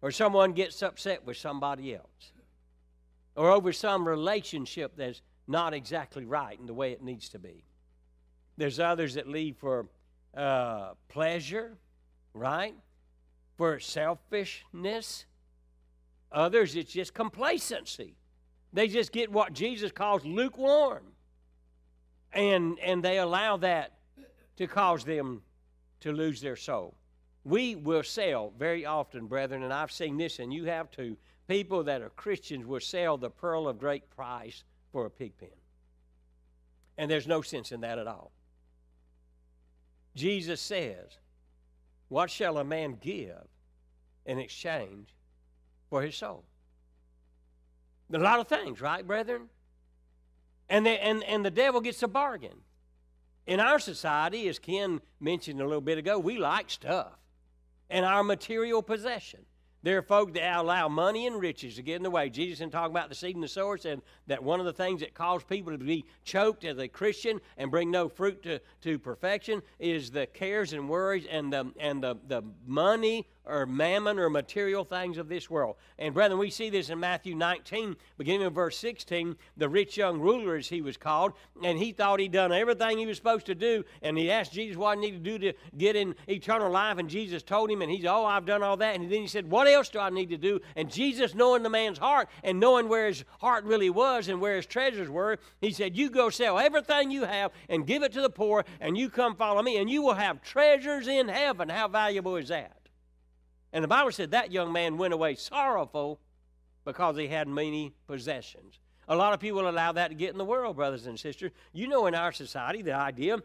Or 0.00 0.10
someone 0.10 0.52
gets 0.52 0.82
upset 0.82 1.26
with 1.26 1.36
somebody 1.36 1.94
else. 1.94 2.32
Or 3.36 3.50
over 3.50 3.72
some 3.72 4.08
relationship 4.08 4.96
that's 4.96 5.20
not 5.46 5.74
exactly 5.74 6.24
right 6.24 6.58
in 6.58 6.66
the 6.66 6.74
way 6.74 6.92
it 6.92 7.02
needs 7.02 7.28
to 7.30 7.38
be. 7.38 7.64
There's 8.56 8.78
others 8.78 9.14
that 9.14 9.28
leave 9.28 9.56
for 9.56 9.86
uh, 10.36 10.90
pleasure, 11.08 11.76
right? 12.32 12.74
For 13.56 13.80
selfishness. 13.80 15.26
Others, 16.30 16.76
it's 16.76 16.92
just 16.92 17.14
complacency. 17.14 18.14
They 18.72 18.88
just 18.88 19.12
get 19.12 19.30
what 19.30 19.52
Jesus 19.52 19.92
calls 19.92 20.24
lukewarm. 20.24 21.04
And, 22.32 22.78
and 22.80 23.02
they 23.02 23.18
allow 23.18 23.56
that 23.58 23.92
to 24.56 24.66
cause 24.66 25.04
them 25.04 25.42
to 26.00 26.12
lose 26.12 26.40
their 26.40 26.56
soul. 26.56 26.94
We 27.44 27.76
will 27.76 28.02
sell 28.02 28.52
very 28.58 28.86
often, 28.86 29.26
brethren, 29.26 29.62
and 29.62 29.72
I've 29.72 29.92
seen 29.92 30.16
this, 30.16 30.38
and 30.38 30.52
you 30.52 30.64
have 30.64 30.90
too. 30.90 31.16
People 31.46 31.84
that 31.84 32.02
are 32.02 32.10
Christians 32.10 32.64
will 32.64 32.80
sell 32.80 33.16
the 33.16 33.30
pearl 33.30 33.68
of 33.68 33.78
great 33.78 34.08
price 34.10 34.64
for 34.92 35.06
a 35.06 35.10
pig 35.10 35.36
pen. 35.38 35.48
And 36.96 37.10
there's 37.10 37.26
no 37.26 37.42
sense 37.42 37.70
in 37.70 37.80
that 37.82 37.98
at 37.98 38.06
all. 38.06 38.32
Jesus 40.14 40.60
says, 40.60 41.18
What 42.08 42.30
shall 42.30 42.58
a 42.58 42.64
man 42.64 42.98
give 43.00 43.48
in 44.24 44.38
exchange 44.38 45.14
for 45.90 46.02
his 46.02 46.16
soul? 46.16 46.44
A 48.12 48.18
lot 48.18 48.38
of 48.38 48.48
things, 48.48 48.80
right, 48.80 49.06
brethren? 49.06 49.48
And 50.68 50.86
the, 50.86 50.90
and, 50.90 51.22
and 51.24 51.44
the 51.44 51.50
devil 51.50 51.80
gets 51.80 52.02
a 52.02 52.08
bargain. 52.08 52.58
In 53.46 53.60
our 53.60 53.78
society, 53.78 54.48
as 54.48 54.58
Ken 54.58 55.00
mentioned 55.20 55.60
a 55.60 55.64
little 55.64 55.80
bit 55.80 55.98
ago, 55.98 56.18
we 56.18 56.38
like 56.38 56.70
stuff 56.70 57.12
and 57.90 58.04
our 58.04 58.24
material 58.24 58.82
possession. 58.82 59.40
There 59.84 59.98
are 59.98 60.02
folk 60.02 60.32
that 60.32 60.56
allow 60.56 60.88
money 60.88 61.26
and 61.26 61.38
riches 61.38 61.74
to 61.74 61.82
get 61.82 61.96
in 61.96 62.02
the 62.02 62.10
way. 62.10 62.30
Jesus, 62.30 62.60
didn't 62.60 62.72
talk 62.72 62.90
about 62.90 63.10
the 63.10 63.14
seed 63.14 63.34
and 63.34 63.44
the 63.44 63.48
sower, 63.48 63.76
said 63.76 64.00
that 64.28 64.42
one 64.42 64.58
of 64.58 64.64
the 64.64 64.72
things 64.72 65.00
that 65.00 65.12
cause 65.12 65.44
people 65.44 65.72
to 65.72 65.78
be 65.78 66.06
choked 66.24 66.64
as 66.64 66.78
a 66.78 66.88
Christian 66.88 67.38
and 67.58 67.70
bring 67.70 67.90
no 67.90 68.08
fruit 68.08 68.42
to, 68.44 68.60
to 68.80 68.98
perfection 68.98 69.60
is 69.78 70.10
the 70.10 70.26
cares 70.26 70.72
and 70.72 70.88
worries 70.88 71.26
and 71.30 71.52
the, 71.52 71.70
and 71.78 72.02
the, 72.02 72.16
the 72.28 72.42
money 72.66 73.28
or 73.46 73.66
mammon 73.66 74.18
or 74.18 74.30
material 74.30 74.84
things 74.84 75.18
of 75.18 75.28
this 75.28 75.50
world. 75.50 75.76
And 75.98 76.14
brethren, 76.14 76.38
we 76.38 76.50
see 76.50 76.70
this 76.70 76.88
in 76.88 76.98
Matthew 76.98 77.34
19, 77.34 77.96
beginning 78.16 78.46
of 78.46 78.54
verse 78.54 78.78
16. 78.78 79.36
The 79.56 79.68
rich 79.68 79.96
young 79.96 80.20
ruler, 80.20 80.56
as 80.56 80.68
he 80.68 80.80
was 80.80 80.96
called, 80.96 81.32
and 81.62 81.78
he 81.78 81.92
thought 81.92 82.20
he'd 82.20 82.32
done 82.32 82.52
everything 82.52 82.98
he 82.98 83.06
was 83.06 83.16
supposed 83.16 83.46
to 83.46 83.54
do, 83.54 83.84
and 84.02 84.16
he 84.16 84.30
asked 84.30 84.52
Jesus 84.52 84.76
what 84.76 84.98
he 84.98 85.02
needed 85.02 85.24
to 85.24 85.38
do 85.38 85.52
to 85.52 85.58
get 85.76 85.96
in 85.96 86.14
eternal 86.28 86.70
life, 86.70 86.98
and 86.98 87.08
Jesus 87.08 87.42
told 87.42 87.70
him, 87.70 87.82
and 87.82 87.90
he 87.90 88.00
said, 88.00 88.10
Oh, 88.10 88.24
I've 88.24 88.46
done 88.46 88.62
all 88.62 88.76
that. 88.78 88.94
And 88.94 89.10
then 89.10 89.20
he 89.20 89.26
said, 89.26 89.50
What 89.50 89.66
else 89.66 89.88
do 89.88 89.98
I 89.98 90.10
need 90.10 90.30
to 90.30 90.38
do? 90.38 90.60
And 90.76 90.90
Jesus, 90.90 91.34
knowing 91.34 91.62
the 91.62 91.70
man's 91.70 91.98
heart 91.98 92.28
and 92.42 92.58
knowing 92.58 92.88
where 92.88 93.06
his 93.06 93.24
heart 93.40 93.64
really 93.64 93.90
was 93.90 94.28
and 94.28 94.40
where 94.40 94.56
his 94.56 94.66
treasures 94.66 95.10
were, 95.10 95.38
he 95.60 95.70
said, 95.70 95.96
You 95.96 96.10
go 96.10 96.30
sell 96.30 96.58
everything 96.58 97.10
you 97.10 97.24
have 97.24 97.52
and 97.68 97.86
give 97.86 98.02
it 98.02 98.12
to 98.12 98.22
the 98.22 98.30
poor, 98.30 98.64
and 98.80 98.96
you 98.96 99.10
come 99.10 99.36
follow 99.36 99.62
me, 99.62 99.76
and 99.76 99.90
you 99.90 100.02
will 100.02 100.14
have 100.14 100.42
treasures 100.42 101.08
in 101.08 101.28
heaven. 101.28 101.68
How 101.68 101.88
valuable 101.88 102.36
is 102.36 102.48
that? 102.48 102.83
And 103.74 103.82
the 103.82 103.88
Bible 103.88 104.12
said 104.12 104.30
that 104.30 104.52
young 104.52 104.72
man 104.72 104.96
went 104.96 105.12
away 105.12 105.34
sorrowful 105.34 106.20
because 106.84 107.16
he 107.16 107.26
had 107.26 107.48
many 107.48 107.92
possessions. 108.06 108.78
A 109.08 109.16
lot 109.16 109.34
of 109.34 109.40
people 109.40 109.68
allow 109.68 109.90
that 109.92 110.08
to 110.08 110.14
get 110.14 110.30
in 110.30 110.38
the 110.38 110.44
world, 110.44 110.76
brothers 110.76 111.06
and 111.06 111.18
sisters. 111.18 111.50
You 111.72 111.88
know, 111.88 112.06
in 112.06 112.14
our 112.14 112.30
society, 112.30 112.82
the 112.82 112.94
idea 112.94 113.42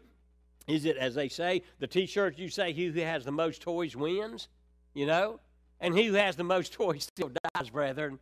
is 0.68 0.84
that, 0.84 0.96
as 0.96 1.16
they 1.16 1.28
say, 1.28 1.62
the 1.80 1.88
t 1.88 2.06
shirts 2.06 2.38
you 2.38 2.48
say, 2.48 2.72
he 2.72 2.86
who 2.86 3.00
has 3.00 3.24
the 3.24 3.32
most 3.32 3.60
toys 3.60 3.96
wins, 3.96 4.48
you 4.94 5.04
know? 5.04 5.40
And 5.80 5.98
he 5.98 6.06
who 6.06 6.14
has 6.14 6.36
the 6.36 6.44
most 6.44 6.72
toys 6.74 7.08
still 7.12 7.32
dies, 7.54 7.68
brethren. 7.68 8.20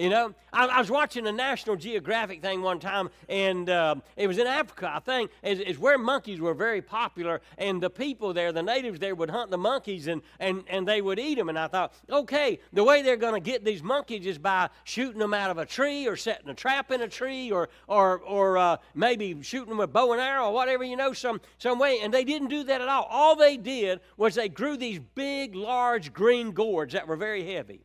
You 0.00 0.08
know, 0.08 0.34
I, 0.50 0.66
I, 0.66 0.78
was 0.78 0.90
watching 0.90 1.26
a 1.26 1.32
National 1.32 1.76
Geographic 1.76 2.40
thing 2.40 2.62
one 2.62 2.80
time, 2.80 3.10
and 3.28 3.68
uh, 3.68 3.96
it 4.16 4.28
was 4.28 4.38
in 4.38 4.46
Africa, 4.46 4.90
I 4.94 4.98
think. 4.98 5.30
is, 5.42 5.60
it's, 5.60 5.78
where 5.78 5.98
monkeys 5.98 6.40
were 6.40 6.54
very 6.54 6.80
popular, 6.80 7.42
and 7.58 7.82
the 7.82 7.90
people 7.90 8.32
there, 8.32 8.50
the 8.50 8.62
natives 8.62 8.98
there, 8.98 9.14
would 9.14 9.28
hunt 9.28 9.50
the 9.50 9.58
monkeys 9.58 10.06
and, 10.06 10.22
and, 10.38 10.64
and 10.68 10.88
they 10.88 11.02
would 11.02 11.18
eat 11.18 11.34
them. 11.34 11.50
And 11.50 11.58
I 11.58 11.66
thought, 11.66 11.92
okay, 12.08 12.60
the 12.72 12.82
way 12.82 13.02
they're 13.02 13.18
going 13.18 13.34
to 13.34 13.40
get 13.40 13.62
these 13.62 13.82
monkeys 13.82 14.24
is 14.24 14.38
by 14.38 14.70
shooting 14.84 15.18
them 15.18 15.34
out 15.34 15.50
of 15.50 15.58
a 15.58 15.66
tree 15.66 16.08
or 16.08 16.16
setting 16.16 16.48
a 16.48 16.54
trap 16.54 16.90
in 16.90 17.02
a 17.02 17.08
tree 17.08 17.52
or, 17.52 17.68
or, 17.86 18.20
or 18.20 18.56
uh, 18.56 18.78
maybe 18.94 19.36
shooting 19.42 19.68
them 19.68 19.78
with 19.78 19.92
bow 19.92 20.12
and 20.12 20.20
arrow 20.22 20.46
or 20.46 20.54
whatever, 20.54 20.82
you 20.82 20.96
know, 20.96 21.12
some, 21.12 21.42
some 21.58 21.78
way. 21.78 21.98
And 22.02 22.14
they 22.14 22.24
didn't 22.24 22.48
do 22.48 22.64
that 22.64 22.80
at 22.80 22.88
all. 22.88 23.06
All 23.10 23.36
they 23.36 23.58
did 23.58 24.00
was 24.16 24.34
they 24.34 24.48
grew 24.48 24.78
these 24.78 24.98
big, 25.14 25.54
large 25.54 26.14
green 26.14 26.52
gourds 26.52 26.94
that 26.94 27.06
were 27.06 27.16
very 27.16 27.52
heavy. 27.52 27.82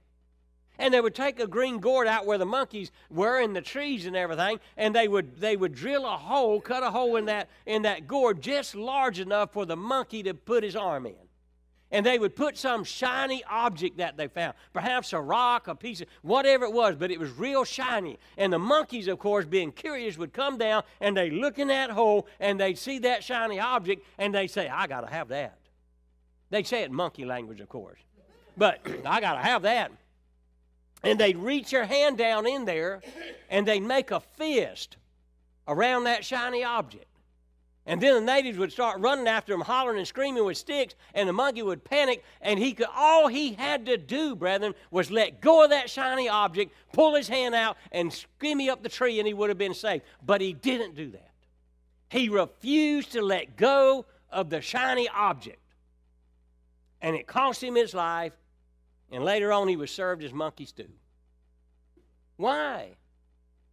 And 0.77 0.93
they 0.93 1.01
would 1.01 1.15
take 1.15 1.39
a 1.39 1.47
green 1.47 1.79
gourd 1.79 2.07
out 2.07 2.25
where 2.25 2.37
the 2.37 2.45
monkeys 2.45 2.91
were 3.09 3.39
in 3.39 3.53
the 3.53 3.61
trees 3.61 4.05
and 4.05 4.15
everything, 4.15 4.59
and 4.77 4.95
they 4.95 5.07
would 5.07 5.39
they 5.39 5.55
would 5.55 5.73
drill 5.73 6.05
a 6.05 6.17
hole, 6.17 6.61
cut 6.61 6.83
a 6.83 6.91
hole 6.91 7.15
in 7.15 7.25
that 7.25 7.49
in 7.65 7.83
that 7.83 8.07
gourd 8.07 8.41
just 8.41 8.75
large 8.75 9.19
enough 9.19 9.53
for 9.53 9.65
the 9.65 9.77
monkey 9.77 10.23
to 10.23 10.33
put 10.33 10.63
his 10.63 10.75
arm 10.75 11.05
in 11.05 11.15
and 11.91 12.05
they 12.05 12.19
would 12.19 12.35
put 12.35 12.57
some 12.57 12.83
shiny 12.83 13.43
object 13.45 13.97
that 13.97 14.17
they 14.17 14.27
found, 14.27 14.53
perhaps 14.73 15.13
a 15.13 15.21
rock, 15.21 15.67
a 15.67 15.75
piece 15.75 16.01
of 16.01 16.07
whatever 16.23 16.65
it 16.65 16.73
was, 16.73 16.95
but 16.95 17.11
it 17.11 17.19
was 17.19 17.31
real 17.31 17.63
shiny. 17.63 18.17
And 18.37 18.51
the 18.51 18.59
monkeys, 18.59 19.07
of 19.07 19.19
course, 19.19 19.45
being 19.45 19.71
curious, 19.71 20.17
would 20.17 20.33
come 20.33 20.57
down 20.57 20.83
and 20.99 21.15
they 21.15 21.29
look 21.29 21.59
in 21.59 21.69
that 21.69 21.91
hole 21.91 22.27
and 22.39 22.59
they'd 22.59 22.77
see 22.77 22.99
that 22.99 23.23
shiny 23.23 23.59
object 23.59 24.05
and 24.17 24.33
they 24.33 24.47
say, 24.47 24.67
I 24.67 24.87
got 24.87 25.01
to 25.01 25.07
have 25.07 25.29
that. 25.29 25.57
They'd 26.49 26.67
say 26.67 26.81
it 26.81 26.87
in 26.87 26.93
monkey 26.93 27.23
language, 27.23 27.61
of 27.61 27.69
course, 27.69 27.99
but 28.57 28.79
I 29.05 29.21
got 29.21 29.35
to 29.35 29.41
have 29.41 29.61
that. 29.61 29.91
And 31.05 31.19
they'd 31.19 31.37
reach 31.37 31.71
their 31.71 31.85
hand 31.85 32.17
down 32.17 32.47
in 32.47 32.65
there 32.65 33.01
and 33.49 33.67
they'd 33.67 33.81
make 33.81 34.11
a 34.11 34.19
fist 34.19 34.97
around 35.67 36.05
that 36.05 36.25
shiny 36.25 36.63
object. 36.63 37.05
And 37.85 38.01
then 38.01 38.15
the 38.15 38.21
natives 38.21 38.57
would 38.57 38.71
start 38.71 38.99
running 38.99 39.27
after 39.27 39.53
him, 39.53 39.61
hollering 39.61 39.99
and 39.99 40.07
screaming 40.07 40.43
with 40.43 40.57
sticks, 40.57 40.95
and 41.13 41.29
the 41.29 41.33
monkey 41.33 41.61
would 41.61 41.83
panic. 41.83 42.23
And 42.41 42.57
he 42.57 42.73
could, 42.73 42.87
all 42.95 43.27
he 43.27 43.53
had 43.53 43.85
to 43.85 43.97
do, 43.97 44.35
brethren, 44.35 44.73
was 44.89 45.11
let 45.11 45.39
go 45.39 45.63
of 45.63 45.69
that 45.69 45.91
shiny 45.91 46.27
object, 46.27 46.73
pull 46.93 47.13
his 47.13 47.27
hand 47.27 47.53
out, 47.53 47.77
and 47.91 48.25
me 48.41 48.69
up 48.69 48.81
the 48.81 48.89
tree, 48.89 49.19
and 49.19 49.27
he 49.27 49.35
would 49.35 49.49
have 49.49 49.59
been 49.59 49.75
safe. 49.75 50.01
But 50.25 50.41
he 50.41 50.53
didn't 50.53 50.95
do 50.95 51.11
that. 51.11 51.31
He 52.09 52.27
refused 52.27 53.11
to 53.11 53.21
let 53.21 53.55
go 53.55 54.07
of 54.31 54.49
the 54.49 54.61
shiny 54.61 55.07
object. 55.07 55.59
And 57.01 57.15
it 57.15 57.27
cost 57.27 57.63
him 57.63 57.75
his 57.75 57.93
life, 57.93 58.33
and 59.11 59.23
later 59.23 59.51
on 59.51 59.67
he 59.67 59.75
was 59.75 59.91
served 59.91 60.23
as 60.23 60.33
monkey 60.33 60.65
stew. 60.65 60.89
Why? 62.37 62.95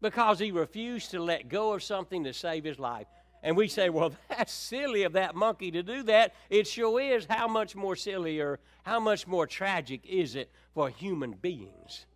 Because 0.00 0.38
he 0.38 0.50
refused 0.50 1.10
to 1.12 1.22
let 1.22 1.48
go 1.48 1.72
of 1.72 1.82
something 1.82 2.24
to 2.24 2.32
save 2.32 2.64
his 2.64 2.78
life. 2.78 3.06
And 3.42 3.56
we 3.56 3.68
say, 3.68 3.88
well, 3.88 4.12
that's 4.28 4.52
silly 4.52 5.02
of 5.02 5.14
that 5.14 5.34
monkey 5.34 5.70
to 5.72 5.82
do 5.82 6.02
that. 6.04 6.34
It 6.50 6.66
sure 6.66 7.00
is. 7.00 7.26
How 7.28 7.48
much 7.48 7.74
more 7.74 7.96
silly 7.96 8.40
or 8.40 8.60
how 8.84 9.00
much 9.00 9.26
more 9.26 9.46
tragic 9.46 10.04
is 10.06 10.34
it 10.36 10.50
for 10.74 10.88
human 10.88 11.32
beings 11.32 12.06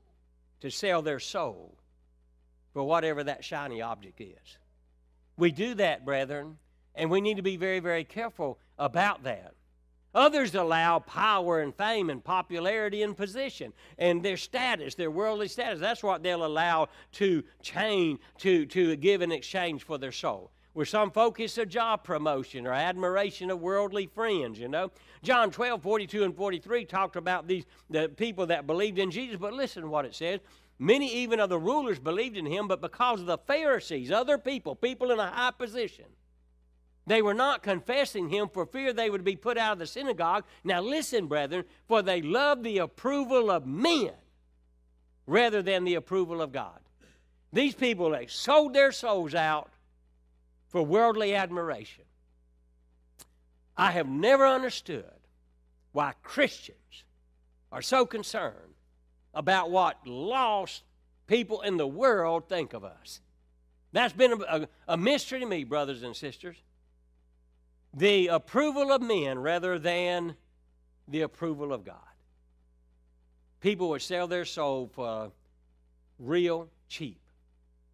to 0.61 0.71
sell 0.71 1.03
their 1.03 1.21
soul 1.21 1.77
for 2.73 2.85
whatever 2.85 3.25
that 3.25 3.45
shiny 3.45 3.83
object 3.83 4.21
is? 4.21 4.59
We 5.37 5.51
do 5.51 5.75
that, 5.75 6.05
brethren, 6.05 6.59
and 6.95 7.11
we 7.11 7.21
need 7.21 7.37
to 7.37 7.43
be 7.43 7.57
very, 7.57 7.81
very 7.81 8.05
careful 8.05 8.59
about 8.79 9.25
that. 9.25 9.55
Others 10.17 10.55
allow 10.55 10.99
power 10.99 11.61
and 11.61 11.75
fame 11.75 12.09
and 12.09 12.25
popularity 12.25 13.03
and 13.03 13.15
position 13.15 13.75
and 13.99 14.23
their 14.23 14.39
status, 14.39 14.95
their 14.95 15.11
worldly 15.11 15.47
status. 15.47 15.79
That's 15.79 16.03
what 16.03 16.23
they'll 16.23 16.47
allow 16.47 16.89
to 17.13 17.45
change, 17.61 18.19
to, 18.39 18.65
to 18.67 18.97
give 18.97 19.21
in 19.21 19.31
exchange 19.31 19.85
for 19.85 19.99
their 19.99 20.13
soul 20.13 20.51
where 20.73 20.85
some 20.85 21.11
focus 21.11 21.57
a 21.57 21.65
job 21.65 22.05
promotion 22.05 22.67
or 22.67 22.73
admiration 22.75 23.51
of 23.51 23.59
worldly 23.63 24.07
friends, 24.07 24.59
you 24.59 24.69
know. 24.69 24.91
John 25.23 25.51
12, 25.51 25.83
42 25.83 26.23
and 26.23 26.37
43 26.37 26.85
talked 26.85 27.17
about 27.17 27.49
these 27.49 27.65
the 27.89 28.11
people 28.11 28.45
that 28.49 28.67
believed 28.67 28.99
in 28.99 29.11
Jesus, 29.11 29.39
but 29.39 29.55
listen 29.55 29.83
to 29.83 29.89
what 29.89 30.05
it 30.05 30.15
says. 30.15 30.41
Many 30.79 31.11
even 31.15 31.41
of 31.41 31.49
the 31.49 31.59
rulers 31.59 31.99
believed 31.99 32.37
in 32.37 32.45
him, 32.45 32.69
but 32.69 32.83
because 32.83 33.21
of 33.21 33.27
the 33.27 33.39
Pharisees, 33.39 34.11
other 34.11 34.37
people, 34.37 34.75
people 34.75 35.11
in 35.13 35.19
a 35.19 35.31
high 35.31 35.53
position, 35.53 36.05
they 37.07 37.23
were 37.23 37.35
not 37.35 37.63
confessing 37.63 38.29
him 38.29 38.49
for 38.49 38.67
fear 38.67 38.93
they 38.93 39.11
would 39.11 39.25
be 39.25 39.37
put 39.37 39.57
out 39.57 39.75
of 39.75 39.79
the 39.79 39.87
synagogue. 39.87 40.45
Now 40.65 40.81
listen, 40.81 41.27
brethren, 41.27 41.65
for 41.87 42.03
they 42.03 42.21
love 42.21 42.63
the 42.63 42.79
approval 42.79 43.51
of 43.51 43.67
men 43.67 44.13
rather 45.27 45.63
than 45.63 45.85
the 45.85 45.95
approval 45.95 46.43
of 46.43 46.53
God. 46.53 46.81
These 47.53 47.75
people, 47.75 48.11
they 48.11 48.27
sold 48.27 48.75
their 48.75 48.93
souls 48.93 49.35
out 49.35 49.71
for 50.69 50.83
worldly 50.83 51.35
admiration. 51.35 52.05
I 53.77 53.93
have 53.93 54.09
never 54.09 54.47
understood 54.47 55.05
why 55.93 56.15
Christians 56.23 57.05
are 57.71 57.83
so 57.83 58.05
concerned 58.05 58.75
about 59.33 59.71
what 59.71 60.07
lost 60.07 60.83
people 61.27 61.61
in 61.61 61.77
the 61.77 61.87
world 61.87 62.49
think 62.49 62.73
of 62.73 62.85
us. 62.85 63.21
That's 63.93 64.13
been 64.13 64.33
a, 64.33 64.37
a, 64.45 64.69
a, 64.89 64.97
mystery 64.97 65.41
to 65.41 65.47
me, 65.47 65.65
brothers 65.65 66.03
and 66.03 66.15
sisters. 66.17 66.57
The 67.97 68.27
approval 68.27 68.93
of 68.93 69.01
men 69.01 69.39
rather 69.39 69.79
than 69.79 70.37
the 71.09 71.23
approval 71.23 71.73
of 71.73 71.83
God. 71.83 71.97
People 73.61 73.89
would 73.89 74.03
sell 74.03 74.29
their 74.29 74.45
soul 74.45 74.91
for 74.93 75.33
real 76.19 76.69
cheap. 76.89 77.21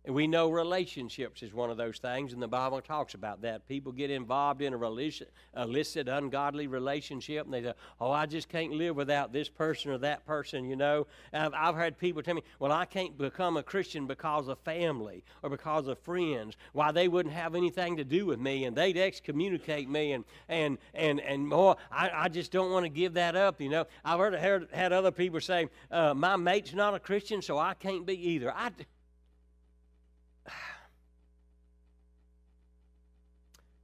We 0.08 0.26
know 0.26 0.50
relationships 0.50 1.44
is 1.44 1.54
one 1.54 1.70
of 1.70 1.76
those 1.76 1.98
things, 1.98 2.32
and 2.32 2.42
the 2.42 2.48
Bible 2.48 2.80
talks 2.80 3.14
about 3.14 3.42
that. 3.42 3.68
People 3.68 3.92
get 3.92 4.10
involved 4.10 4.60
in 4.60 4.74
a 4.74 4.76
illicit, 4.76 6.08
ungodly 6.08 6.66
relationship, 6.66 7.44
and 7.44 7.54
they 7.54 7.62
say, 7.62 7.72
Oh, 8.00 8.10
I 8.10 8.26
just 8.26 8.48
can't 8.48 8.72
live 8.72 8.96
without 8.96 9.32
this 9.32 9.48
person 9.48 9.92
or 9.92 9.98
that 9.98 10.26
person, 10.26 10.68
you 10.68 10.74
know. 10.74 11.06
I've, 11.32 11.54
I've 11.54 11.76
heard 11.76 11.98
people 11.98 12.20
tell 12.20 12.34
me, 12.34 12.42
Well, 12.58 12.72
I 12.72 12.84
can't 12.84 13.16
become 13.16 13.56
a 13.56 13.62
Christian 13.62 14.08
because 14.08 14.48
of 14.48 14.58
family 14.58 15.22
or 15.40 15.50
because 15.50 15.86
of 15.86 16.00
friends. 16.00 16.56
Why, 16.72 16.90
they 16.90 17.06
wouldn't 17.06 17.34
have 17.36 17.54
anything 17.54 17.96
to 17.98 18.04
do 18.04 18.26
with 18.26 18.40
me, 18.40 18.64
and 18.64 18.76
they'd 18.76 18.96
excommunicate 18.96 19.88
me, 19.88 20.12
and, 20.14 20.24
and, 20.48 20.78
and, 20.94 21.20
and 21.20 21.46
more. 21.46 21.76
I, 21.92 22.10
I 22.12 22.28
just 22.28 22.50
don't 22.50 22.72
want 22.72 22.86
to 22.86 22.90
give 22.90 23.14
that 23.14 23.36
up, 23.36 23.60
you 23.60 23.68
know. 23.68 23.86
I've 24.04 24.18
heard, 24.18 24.34
heard 24.34 24.68
had 24.72 24.92
other 24.92 25.12
people 25.12 25.40
say, 25.40 25.68
uh, 25.92 26.12
My 26.12 26.34
mate's 26.34 26.74
not 26.74 26.92
a 26.92 26.98
Christian, 26.98 27.40
so 27.40 27.56
I 27.56 27.74
can't 27.74 28.04
be 28.04 28.30
either. 28.30 28.52
I, 28.52 28.72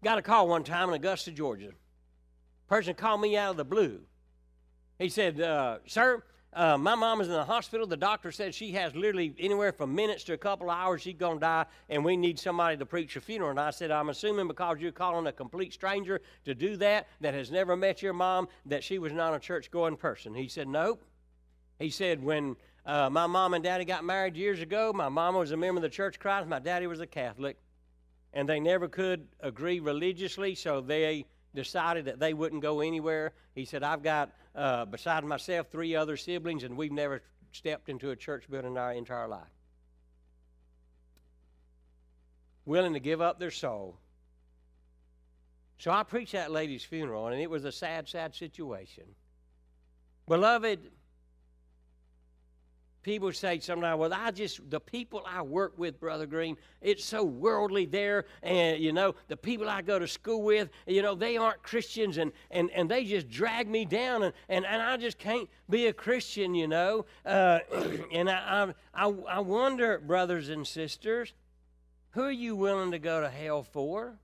Got 0.02 0.18
a 0.18 0.22
call 0.22 0.48
one 0.48 0.62
time 0.62 0.88
in 0.88 0.94
Augusta, 0.94 1.32
Georgia. 1.32 1.70
Person 2.68 2.94
called 2.94 3.20
me 3.20 3.36
out 3.36 3.52
of 3.52 3.56
the 3.56 3.64
blue. 3.64 4.00
He 4.98 5.08
said, 5.08 5.40
uh, 5.40 5.78
Sir, 5.86 6.22
uh, 6.52 6.78
my 6.78 6.94
mom 6.94 7.20
is 7.20 7.26
in 7.26 7.32
the 7.32 7.44
hospital. 7.44 7.86
The 7.86 7.96
doctor 7.96 8.30
said 8.30 8.54
she 8.54 8.72
has 8.72 8.94
literally 8.94 9.34
anywhere 9.38 9.72
from 9.72 9.94
minutes 9.94 10.24
to 10.24 10.34
a 10.34 10.38
couple 10.38 10.70
of 10.70 10.78
hours 10.78 11.02
she's 11.02 11.16
going 11.16 11.38
to 11.38 11.40
die, 11.40 11.66
and 11.88 12.04
we 12.04 12.16
need 12.16 12.38
somebody 12.38 12.76
to 12.76 12.86
preach 12.86 13.16
a 13.16 13.20
funeral. 13.20 13.50
And 13.50 13.60
I 13.60 13.70
said, 13.70 13.90
I'm 13.90 14.08
assuming 14.08 14.46
because 14.46 14.78
you're 14.80 14.92
calling 14.92 15.26
a 15.26 15.32
complete 15.32 15.72
stranger 15.72 16.20
to 16.44 16.54
do 16.54 16.76
that, 16.76 17.08
that 17.20 17.34
has 17.34 17.50
never 17.50 17.76
met 17.76 18.00
your 18.00 18.12
mom, 18.12 18.48
that 18.66 18.84
she 18.84 18.98
was 18.98 19.12
not 19.12 19.34
a 19.34 19.40
church 19.40 19.70
going 19.70 19.96
person. 19.96 20.34
He 20.34 20.48
said, 20.48 20.68
Nope. 20.68 21.02
He 21.78 21.90
said, 21.90 22.22
When 22.22 22.56
uh, 22.86 23.10
my 23.10 23.26
mom 23.26 23.54
and 23.54 23.64
daddy 23.64 23.84
got 23.84 24.04
married 24.04 24.36
years 24.36 24.60
ago, 24.60 24.92
my 24.94 25.08
mom 25.08 25.34
was 25.34 25.50
a 25.50 25.56
member 25.56 25.78
of 25.78 25.82
the 25.82 25.88
Church 25.88 26.16
of 26.16 26.20
Christ, 26.20 26.48
my 26.48 26.60
daddy 26.60 26.86
was 26.86 27.00
a 27.00 27.06
Catholic 27.06 27.58
and 28.38 28.48
they 28.48 28.60
never 28.60 28.86
could 28.86 29.26
agree 29.40 29.80
religiously, 29.80 30.54
so 30.54 30.80
they 30.80 31.26
decided 31.56 32.04
that 32.04 32.20
they 32.20 32.34
wouldn't 32.34 32.62
go 32.62 32.80
anywhere. 32.80 33.32
He 33.56 33.64
said, 33.64 33.82
I've 33.82 34.04
got, 34.04 34.30
uh, 34.54 34.84
beside 34.84 35.24
myself, 35.24 35.66
three 35.72 35.96
other 35.96 36.16
siblings, 36.16 36.62
and 36.62 36.76
we've 36.76 36.92
never 36.92 37.20
stepped 37.50 37.88
into 37.88 38.10
a 38.10 38.16
church 38.16 38.48
building 38.48 38.70
in 38.70 38.78
our 38.78 38.92
entire 38.92 39.26
life. 39.26 39.50
Willing 42.64 42.92
to 42.92 43.00
give 43.00 43.20
up 43.20 43.40
their 43.40 43.50
soul. 43.50 43.98
So 45.78 45.90
I 45.90 46.04
preached 46.04 46.34
that 46.34 46.52
lady's 46.52 46.84
funeral, 46.84 47.26
and 47.26 47.40
it 47.40 47.50
was 47.50 47.64
a 47.64 47.72
sad, 47.72 48.08
sad 48.08 48.36
situation. 48.36 49.16
Beloved, 50.28 50.78
people 53.08 53.32
say 53.32 53.58
sometimes, 53.58 53.98
well, 53.98 54.12
I 54.12 54.30
just, 54.30 54.68
the 54.68 54.80
people 54.80 55.22
I 55.26 55.40
work 55.40 55.72
with, 55.78 55.98
Brother 55.98 56.26
Green, 56.26 56.58
it's 56.82 57.02
so 57.02 57.24
worldly 57.24 57.86
there. 57.86 58.26
And, 58.42 58.78
you 58.82 58.92
know, 58.92 59.14
the 59.28 59.36
people 59.36 59.66
I 59.66 59.80
go 59.80 59.98
to 59.98 60.06
school 60.06 60.42
with, 60.42 60.68
you 60.86 61.00
know, 61.00 61.14
they 61.14 61.38
aren't 61.38 61.62
Christians 61.62 62.18
and, 62.18 62.32
and, 62.50 62.70
and 62.72 62.86
they 62.86 63.06
just 63.06 63.30
drag 63.30 63.66
me 63.66 63.86
down. 63.86 64.24
And, 64.24 64.34
and, 64.50 64.66
and 64.66 64.82
I 64.82 64.98
just 64.98 65.18
can't 65.18 65.48
be 65.70 65.86
a 65.86 65.92
Christian, 65.94 66.54
you 66.54 66.68
know. 66.68 67.06
Uh, 67.24 67.60
and 68.12 68.28
I, 68.28 68.74
I, 68.94 69.06
I 69.06 69.40
wonder, 69.40 69.98
brothers 70.00 70.50
and 70.50 70.66
sisters, 70.66 71.32
who 72.10 72.24
are 72.24 72.30
you 72.30 72.56
willing 72.56 72.90
to 72.90 72.98
go 72.98 73.22
to 73.22 73.30
hell 73.30 73.62
for? 73.62 74.18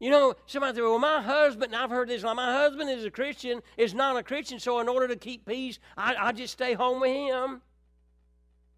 You 0.00 0.10
know, 0.10 0.34
somebody 0.46 0.76
said, 0.76 0.82
well, 0.82 0.98
my 0.98 1.22
husband, 1.22 1.72
and 1.72 1.82
I've 1.82 1.90
heard 1.90 2.08
this, 2.08 2.22
my 2.22 2.34
husband 2.34 2.90
is 2.90 3.04
a 3.04 3.10
Christian, 3.10 3.62
is 3.76 3.94
not 3.94 4.16
a 4.16 4.22
Christian, 4.22 4.58
so 4.58 4.80
in 4.80 4.88
order 4.88 5.08
to 5.08 5.16
keep 5.16 5.46
peace, 5.46 5.78
I, 5.96 6.14
I 6.16 6.32
just 6.32 6.52
stay 6.52 6.74
home 6.74 7.00
with 7.00 7.12
him. 7.12 7.62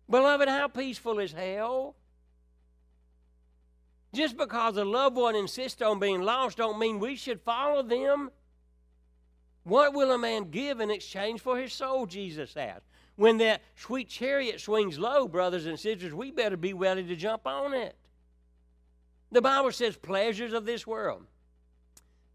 Beloved, 0.08 0.48
how 0.48 0.68
peaceful 0.68 1.18
is 1.18 1.32
hell? 1.32 1.96
Just 4.14 4.36
because 4.36 4.76
a 4.76 4.84
loved 4.84 5.16
one 5.16 5.34
insists 5.34 5.82
on 5.82 5.98
being 5.98 6.22
lost 6.22 6.58
don't 6.58 6.78
mean 6.78 7.00
we 7.00 7.16
should 7.16 7.40
follow 7.40 7.82
them. 7.82 8.30
What 9.64 9.94
will 9.94 10.12
a 10.12 10.18
man 10.18 10.50
give 10.50 10.80
in 10.80 10.90
exchange 10.90 11.40
for 11.40 11.58
his 11.58 11.72
soul, 11.72 12.06
Jesus 12.06 12.56
asked. 12.56 12.86
When 13.16 13.38
that 13.38 13.62
sweet 13.74 14.08
chariot 14.08 14.60
swings 14.60 14.98
low, 14.98 15.26
brothers 15.26 15.66
and 15.66 15.80
sisters, 15.80 16.14
we 16.14 16.30
better 16.30 16.56
be 16.56 16.72
ready 16.72 17.02
to 17.02 17.16
jump 17.16 17.46
on 17.46 17.74
it. 17.74 17.96
The 19.32 19.42
Bible 19.42 19.72
says 19.72 19.96
pleasures 19.96 20.52
of 20.52 20.64
this 20.64 20.86
world. 20.86 21.24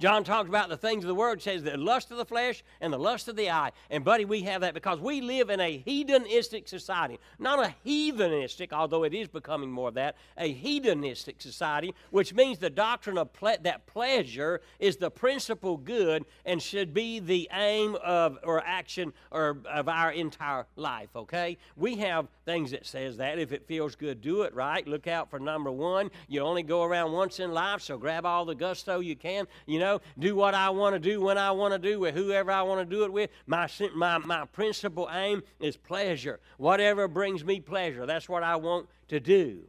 John 0.02 0.24
talks 0.24 0.50
about 0.50 0.68
the 0.68 0.78
things 0.78 1.04
of 1.04 1.08
the 1.08 1.14
world, 1.16 1.44
says 1.44 1.62
the 1.62 1.78
lust 1.78 2.10
of 2.10 2.18
the 2.18 2.26
flesh 2.26 2.64
and 2.82 2.92
the 2.92 2.98
lust 2.98 3.28
of 3.28 3.36
the 3.36 3.52
eye. 3.52 3.72
And, 3.92 4.04
buddy, 4.04 4.26
we 4.26 4.42
have 4.42 4.62
that 4.62 4.74
because 4.74 5.00
we 5.00 5.22
live 5.22 5.52
in 5.52 5.60
a 5.60 5.78
hedonistic 5.78 6.68
society. 6.68 7.20
Not 7.38 7.60
a 7.60 7.76
heathenistic, 7.86 8.74
although 8.74 9.04
it 9.04 9.14
is 9.14 9.28
becoming 9.28 9.72
more 9.72 9.90
of 9.90 9.94
that, 9.94 10.16
a 10.40 10.52
hedonistic 10.52 11.40
society, 11.40 11.94
which 12.10 12.34
means 12.34 12.58
the 12.58 12.72
doctrine 12.72 13.20
of 13.20 13.32
ple- 13.32 13.58
that 13.62 13.86
pleasure 13.86 14.62
is 14.80 14.98
the 14.98 15.12
principal 15.12 15.78
good 15.78 16.26
and 16.46 16.60
should 16.60 16.96
be 16.96 17.20
the 17.20 17.48
aim 17.54 17.96
of 18.04 18.40
or 18.44 18.66
action 18.66 19.14
or 19.30 19.60
of 19.72 19.88
our 19.88 20.12
entire 20.12 20.66
life, 20.78 21.10
okay? 21.16 21.60
We 21.78 21.98
have 21.98 22.28
things 22.46 22.72
that 22.72 22.88
says 22.88 23.18
that. 23.18 23.38
If 23.38 23.52
it 23.52 23.68
feels 23.68 23.96
good, 23.96 24.20
do 24.20 24.42
it, 24.42 24.56
right? 24.56 24.88
Look 24.88 25.06
out 25.06 25.30
for 25.30 25.40
number 25.40 25.72
one. 25.72 26.10
You 26.28 26.42
only 26.42 26.64
go 26.64 26.82
around 26.82 27.12
once 27.12 27.40
in 27.40 27.52
life, 27.52 27.84
so 27.84 28.00
grab 28.00 28.26
all 28.26 28.46
the 28.46 28.56
gusto 28.56 29.00
you 29.00 29.16
can. 29.16 29.46
You 29.68 29.78
know, 29.78 29.91
do 30.18 30.36
what 30.36 30.54
I 30.54 30.70
want 30.70 30.96
to 30.96 31.00
do 31.00 31.22
when 31.22 31.38
I 31.38 31.52
want 31.52 31.74
to 31.74 31.80
do 31.80 32.00
with 32.00 32.16
whoever 32.16 32.52
I 32.52 32.62
want 32.62 32.88
to 32.88 32.96
do 32.96 33.04
it 33.04 33.12
with. 33.12 33.30
My, 33.46 33.68
my, 33.96 34.18
my 34.20 34.46
principal 34.46 35.10
aim 35.12 35.44
is 35.60 35.78
pleasure. 35.78 36.40
Whatever 36.58 37.08
brings 37.08 37.44
me 37.44 37.60
pleasure, 37.60 38.06
that's 38.06 38.30
what 38.30 38.44
I 38.44 38.56
want 38.56 38.88
to 39.10 39.20
do. 39.20 39.64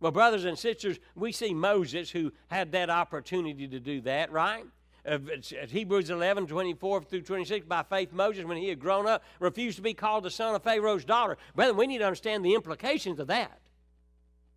Well, 0.00 0.12
brothers 0.12 0.44
and 0.44 0.58
sisters, 0.58 0.98
we 1.14 1.32
see 1.32 1.54
Moses 1.54 2.10
who 2.10 2.32
had 2.48 2.72
that 2.72 2.90
opportunity 2.90 3.66
to 3.68 3.80
do 3.80 4.00
that, 4.02 4.30
right? 4.32 4.64
Hebrews 5.68 6.10
11, 6.10 6.46
24 6.46 7.02
through 7.02 7.22
26, 7.22 7.66
by 7.66 7.82
faith, 7.82 8.12
Moses, 8.12 8.44
when 8.44 8.56
he 8.56 8.68
had 8.68 8.78
grown 8.78 9.06
up, 9.06 9.22
refused 9.38 9.76
to 9.76 9.82
be 9.82 9.94
called 9.94 10.24
the 10.24 10.30
son 10.30 10.54
of 10.54 10.62
Pharaoh's 10.62 11.04
daughter. 11.04 11.36
Brother, 11.54 11.74
we 11.74 11.86
need 11.86 11.98
to 11.98 12.04
understand 12.04 12.44
the 12.44 12.54
implications 12.54 13.20
of 13.20 13.26
that. 13.26 13.60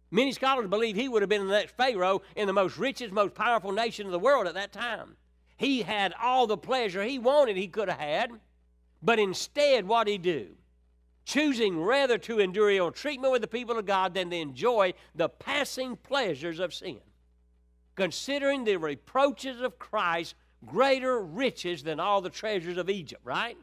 Many 0.09 0.31
scholars 0.31 0.67
believe 0.67 0.95
he 0.95 1.09
would 1.09 1.21
have 1.21 1.29
been 1.29 1.47
the 1.47 1.53
next 1.53 1.75
Pharaoh 1.75 2.21
in 2.35 2.47
the 2.47 2.53
most 2.53 2.77
richest, 2.77 3.11
most 3.11 3.33
powerful 3.33 3.71
nation 3.71 4.05
of 4.05 4.11
the 4.11 4.19
world 4.19 4.47
at 4.47 4.53
that 4.53 4.71
time. 4.71 5.17
He 5.57 5.81
had 5.81 6.13
all 6.21 6.47
the 6.47 6.57
pleasure 6.57 7.03
he 7.03 7.19
wanted, 7.19 7.57
he 7.57 7.67
could 7.67 7.89
have 7.89 7.99
had. 7.99 8.31
But 9.01 9.19
instead, 9.19 9.87
what 9.87 10.05
did 10.05 10.11
he 10.11 10.17
do? 10.17 10.47
Choosing 11.25 11.81
rather 11.81 12.17
to 12.19 12.39
endure 12.39 12.71
ill 12.71 12.91
treatment 12.91 13.33
with 13.33 13.41
the 13.41 13.47
people 13.47 13.77
of 13.77 13.85
God 13.85 14.13
than 14.13 14.29
to 14.29 14.35
enjoy 14.37 14.93
the 15.13 15.27
passing 15.27 15.97
pleasures 15.97 16.59
of 16.59 16.73
sin. 16.73 16.99
Considering 17.95 18.63
the 18.63 18.77
reproaches 18.77 19.61
of 19.61 19.77
Christ 19.77 20.35
greater 20.65 21.19
riches 21.19 21.83
than 21.83 21.99
all 21.99 22.21
the 22.21 22.29
treasures 22.29 22.77
of 22.77 22.89
Egypt, 22.89 23.21
right? 23.25 23.57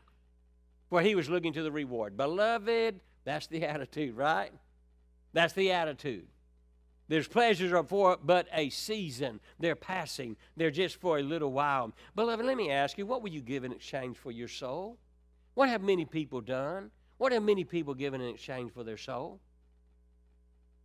Where 0.90 1.02
he 1.02 1.14
was 1.14 1.30
looking 1.30 1.54
to 1.54 1.62
the 1.62 1.72
reward. 1.72 2.16
Beloved, 2.16 3.00
that's 3.24 3.46
the 3.46 3.64
attitude, 3.64 4.14
right? 4.16 4.52
That's 5.32 5.54
the 5.54 5.72
attitude. 5.72 6.26
There's 7.08 7.28
pleasures 7.28 7.72
are 7.72 7.84
for 7.84 8.18
but 8.22 8.46
a 8.52 8.70
season. 8.70 9.40
They're 9.58 9.76
passing. 9.76 10.36
They're 10.56 10.70
just 10.70 11.00
for 11.00 11.18
a 11.18 11.22
little 11.22 11.52
while. 11.52 11.92
Beloved, 12.14 12.44
let 12.44 12.56
me 12.56 12.70
ask 12.70 12.96
you, 12.96 13.06
what 13.06 13.22
will 13.22 13.30
you 13.30 13.42
give 13.42 13.64
in 13.64 13.72
exchange 13.72 14.16
for 14.16 14.30
your 14.30 14.48
soul? 14.48 14.98
What 15.54 15.68
have 15.68 15.82
many 15.82 16.04
people 16.04 16.40
done? 16.40 16.90
What 17.18 17.32
have 17.32 17.42
many 17.42 17.64
people 17.64 17.94
given 17.94 18.20
in 18.20 18.34
exchange 18.34 18.72
for 18.72 18.84
their 18.84 18.96
soul? 18.96 19.40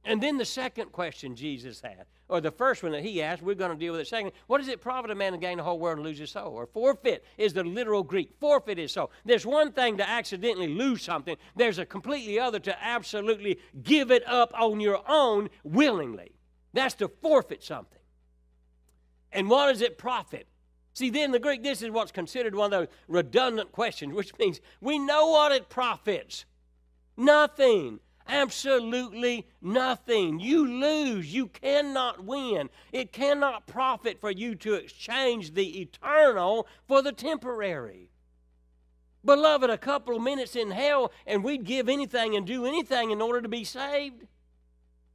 And 0.06 0.24
then 0.24 0.38
the 0.38 0.46
second 0.46 0.92
question 0.92 1.36
Jesus 1.36 1.82
had, 1.82 2.06
or 2.30 2.40
the 2.40 2.52
first 2.52 2.84
one 2.84 2.94
that 2.94 3.04
he 3.04 3.22
asked, 3.22 3.42
we're 3.42 3.56
going 3.56 3.72
to 3.72 3.78
deal 3.78 3.92
with 3.92 4.02
it 4.02 4.08
second. 4.08 4.32
What 4.48 4.60
does 4.60 4.68
it 4.68 4.82
profit 4.82 5.12
a 5.12 5.16
man 5.16 5.34
to 5.34 5.38
gain 5.38 5.58
the 5.58 5.64
whole 5.64 5.80
world 5.80 5.98
and 5.98 6.08
lose 6.08 6.20
his 6.20 6.32
soul? 6.32 6.54
Or 6.54 6.68
forfeit 6.68 7.26
is 7.38 7.54
the 7.54 7.64
literal 7.64 8.04
Greek. 8.04 8.32
Forfeit 8.40 8.80
is 8.80 8.92
so. 8.92 9.10
There's 9.26 9.46
one 9.46 9.72
thing 9.74 9.98
to 9.98 10.08
accidentally 10.08 10.68
lose 10.68 11.02
something, 11.02 11.36
there's 11.56 11.80
a 11.80 11.86
completely 11.86 12.40
other 12.40 12.60
to 12.60 12.84
absolutely 12.84 13.60
give 13.84 14.10
it 14.12 14.26
up 14.28 14.54
on 14.58 14.80
your 14.80 15.02
own 15.08 15.50
willingly. 15.64 16.32
That's 16.74 16.96
to 16.96 17.08
forfeit 17.08 17.64
something. 17.64 18.00
And 19.32 19.50
what 19.50 19.68
does 19.68 19.82
it 19.82 19.98
profit? 19.98 20.48
See, 20.94 21.10
then 21.10 21.32
the 21.32 21.40
Greek, 21.40 21.64
this 21.64 21.82
is 21.82 21.92
what's 21.92 22.12
considered 22.12 22.56
one 22.56 22.74
of 22.74 22.80
those 22.80 22.96
redundant 23.08 23.72
questions, 23.72 24.14
which 24.14 24.38
means 24.38 24.60
we 24.82 24.98
know 24.98 25.28
what 25.28 25.52
it 25.52 25.70
profits. 25.70 26.46
Nothing. 27.16 28.00
Absolutely 28.30 29.48
nothing. 29.60 30.40
You 30.40 30.66
lose. 30.66 31.34
You 31.34 31.48
cannot 31.48 32.24
win. 32.24 32.70
It 32.92 33.12
cannot 33.12 33.66
profit 33.66 34.22
for 34.22 34.30
you 34.30 34.54
to 34.56 34.76
exchange 34.76 35.56
the 35.56 35.82
eternal 35.82 36.68
for 36.88 37.02
the 37.02 37.12
temporary. 37.12 38.12
Beloved, 39.26 39.70
a 39.70 39.78
couple 39.78 40.16
of 40.16 40.22
minutes 40.22 40.56
in 40.56 40.72
hell, 40.72 41.12
and 41.26 41.44
we'd 41.44 41.66
give 41.66 41.90
anything 41.90 42.36
and 42.36 42.46
do 42.46 42.66
anything 42.66 43.10
in 43.12 43.22
order 43.22 43.42
to 43.42 43.50
be 43.50 43.64
saved. 43.64 44.28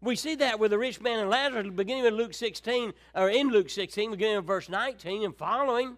We 0.01 0.17
see 0.17 0.35
that 0.35 0.59
with 0.59 0.73
the 0.73 0.79
rich 0.79 1.01
man 1.01 1.21
and 1.21 1.31
Lazarus, 1.31 1.71
beginning 1.75 2.03
with 2.03 2.13
Luke 2.13 2.35
16, 2.35 2.93
or 3.15 3.31
in 3.31 3.49
Luke 3.49 3.71
16, 3.71 4.11
beginning 4.11 4.37
with 4.37 4.47
verse 4.47 4.69
19 4.69 5.25
and 5.25 5.37
following. 5.37 5.97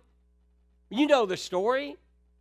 You 0.90 1.06
know 1.06 1.26
the 1.26 1.36
story. 1.36 1.96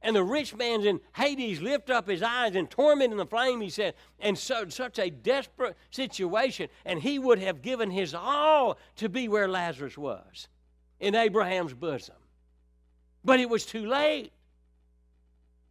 And 0.05 0.15
the 0.15 0.23
rich 0.23 0.53
man's 0.53 0.85
in 0.85 1.01
Hades 1.15 1.61
lift 1.61 1.89
up 1.89 2.07
his 2.07 2.21
eyes 2.21 2.55
and 2.55 2.69
torment 2.69 3.11
in 3.11 3.17
the 3.17 3.25
flame, 3.25 3.59
he 3.59 3.71
said, 3.71 3.95
and 4.19 4.37
so 4.37 4.69
such 4.69 4.99
a 4.99 5.09
desperate 5.09 5.75
situation. 5.89 6.69
And 6.85 7.01
he 7.01 7.17
would 7.17 7.39
have 7.39 7.63
given 7.63 7.89
his 7.89 8.13
all 8.13 8.77
to 8.97 9.09
be 9.09 9.27
where 9.27 9.47
Lazarus 9.47 9.97
was, 9.97 10.47
in 10.99 11.15
Abraham's 11.15 11.73
bosom. 11.73 12.13
But 13.23 13.39
it 13.39 13.49
was 13.49 13.65
too 13.65 13.87
late. 13.87 14.31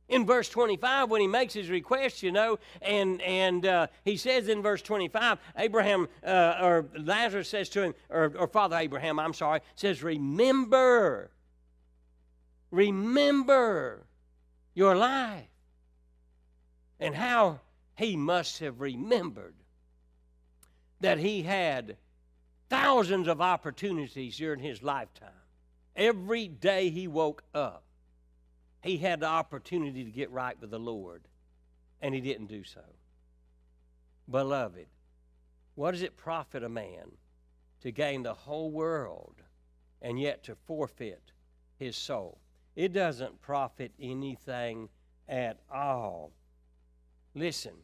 In 0.08 0.26
verse 0.26 0.48
25, 0.48 1.10
when 1.10 1.20
he 1.20 1.28
makes 1.28 1.54
his 1.54 1.70
request, 1.70 2.20
you 2.24 2.32
know, 2.32 2.58
and, 2.82 3.22
and 3.22 3.64
uh, 3.64 3.86
he 4.04 4.16
says 4.16 4.48
in 4.48 4.62
verse 4.62 4.82
25, 4.82 5.38
Abraham, 5.58 6.08
uh, 6.26 6.58
or 6.60 6.86
Lazarus 6.98 7.48
says 7.48 7.68
to 7.68 7.82
him, 7.82 7.94
or, 8.10 8.32
or 8.36 8.48
Father 8.48 8.76
Abraham, 8.78 9.20
I'm 9.20 9.32
sorry, 9.32 9.60
says, 9.76 10.02
Remember, 10.02 11.30
remember 12.72 14.06
your 14.74 14.96
life. 14.96 15.48
And 17.00 17.14
how 17.14 17.60
he 17.96 18.16
must 18.16 18.58
have 18.60 18.80
remembered 18.80 19.54
that 21.00 21.18
he 21.18 21.42
had 21.42 21.96
thousands 22.68 23.28
of 23.28 23.40
opportunities 23.40 24.36
during 24.36 24.60
his 24.60 24.82
lifetime. 24.82 25.28
Every 25.96 26.48
day 26.48 26.90
he 26.90 27.06
woke 27.06 27.44
up, 27.54 27.84
he 28.82 28.96
had 28.96 29.20
the 29.20 29.26
opportunity 29.26 30.04
to 30.04 30.10
get 30.10 30.30
right 30.30 30.60
with 30.60 30.70
the 30.70 30.78
Lord, 30.78 31.22
and 32.00 32.14
he 32.14 32.20
didn't 32.20 32.46
do 32.46 32.64
so. 32.64 32.82
Beloved, 34.30 34.86
what 35.74 35.92
does 35.92 36.02
it 36.02 36.16
profit 36.16 36.64
a 36.64 36.68
man 36.68 37.12
to 37.82 37.90
gain 37.90 38.22
the 38.22 38.34
whole 38.34 38.70
world 38.70 39.36
and 40.00 40.18
yet 40.18 40.42
to 40.44 40.54
forfeit 40.66 41.32
his 41.78 41.96
soul? 41.96 42.38
It 42.76 42.92
doesn't 42.92 43.40
profit 43.40 43.92
anything 44.00 44.88
at 45.28 45.58
all. 45.72 46.32
Listen, 47.34 47.74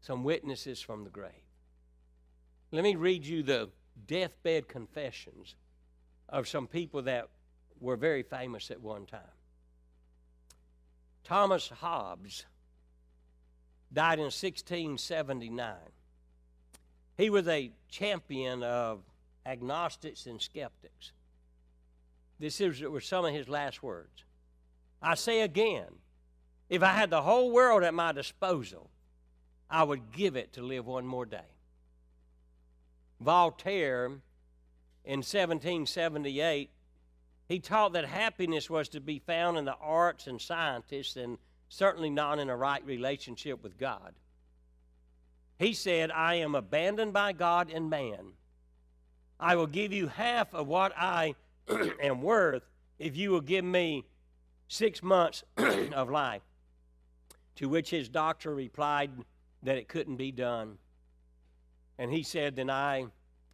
some 0.00 0.24
witnesses 0.24 0.80
from 0.80 1.04
the 1.04 1.10
grave. 1.10 1.32
Let 2.72 2.84
me 2.84 2.94
read 2.94 3.24
you 3.24 3.42
the 3.42 3.70
deathbed 4.06 4.68
confessions 4.68 5.56
of 6.28 6.46
some 6.46 6.66
people 6.66 7.02
that 7.02 7.28
were 7.80 7.96
very 7.96 8.22
famous 8.22 8.70
at 8.70 8.80
one 8.80 9.06
time. 9.06 9.20
Thomas 11.24 11.68
Hobbes 11.68 12.46
died 13.92 14.18
in 14.18 14.24
1679. 14.24 15.74
He 17.16 17.30
was 17.30 17.48
a 17.48 17.72
champion 17.88 18.62
of 18.62 19.00
agnostics 19.44 20.26
and 20.26 20.40
skeptics. 20.40 21.12
This 22.40 22.60
is, 22.60 22.80
were 22.80 23.02
some 23.02 23.26
of 23.26 23.34
his 23.34 23.48
last 23.48 23.82
words. 23.82 24.24
I 25.02 25.14
say 25.14 25.42
again, 25.42 25.86
if 26.70 26.82
I 26.82 26.92
had 26.92 27.10
the 27.10 27.22
whole 27.22 27.52
world 27.52 27.84
at 27.84 27.92
my 27.92 28.12
disposal, 28.12 28.90
I 29.68 29.84
would 29.84 30.10
give 30.12 30.36
it 30.36 30.54
to 30.54 30.62
live 30.62 30.86
one 30.86 31.06
more 31.06 31.26
day. 31.26 31.52
Voltaire, 33.20 34.06
in 35.04 35.18
1778, 35.18 36.70
he 37.46 37.58
taught 37.58 37.92
that 37.92 38.06
happiness 38.06 38.70
was 38.70 38.88
to 38.90 39.00
be 39.00 39.18
found 39.18 39.58
in 39.58 39.66
the 39.66 39.76
arts 39.80 40.26
and 40.26 40.40
scientists 40.40 41.16
and 41.16 41.36
certainly 41.68 42.08
not 42.08 42.38
in 42.38 42.48
a 42.48 42.56
right 42.56 42.84
relationship 42.86 43.62
with 43.62 43.76
God. 43.76 44.14
He 45.58 45.74
said, 45.74 46.10
I 46.10 46.36
am 46.36 46.54
abandoned 46.54 47.12
by 47.12 47.32
God 47.32 47.70
and 47.70 47.90
man. 47.90 48.32
I 49.38 49.56
will 49.56 49.66
give 49.66 49.92
you 49.92 50.08
half 50.08 50.54
of 50.54 50.68
what 50.68 50.92
I 50.96 51.34
am 52.02 52.22
worth 52.22 52.62
if 52.98 53.16
you 53.16 53.30
will 53.30 53.40
give 53.40 53.64
me 53.64 54.04
six 54.68 55.02
months 55.02 55.42
of 55.56 56.10
life. 56.10 56.42
To 57.56 57.68
which 57.68 57.90
his 57.90 58.08
doctor 58.08 58.54
replied 58.54 59.10
that 59.62 59.76
it 59.76 59.88
couldn't 59.88 60.16
be 60.16 60.32
done. 60.32 60.78
And 61.98 62.10
he 62.10 62.22
said, 62.22 62.56
Then 62.56 62.70
I 62.70 63.06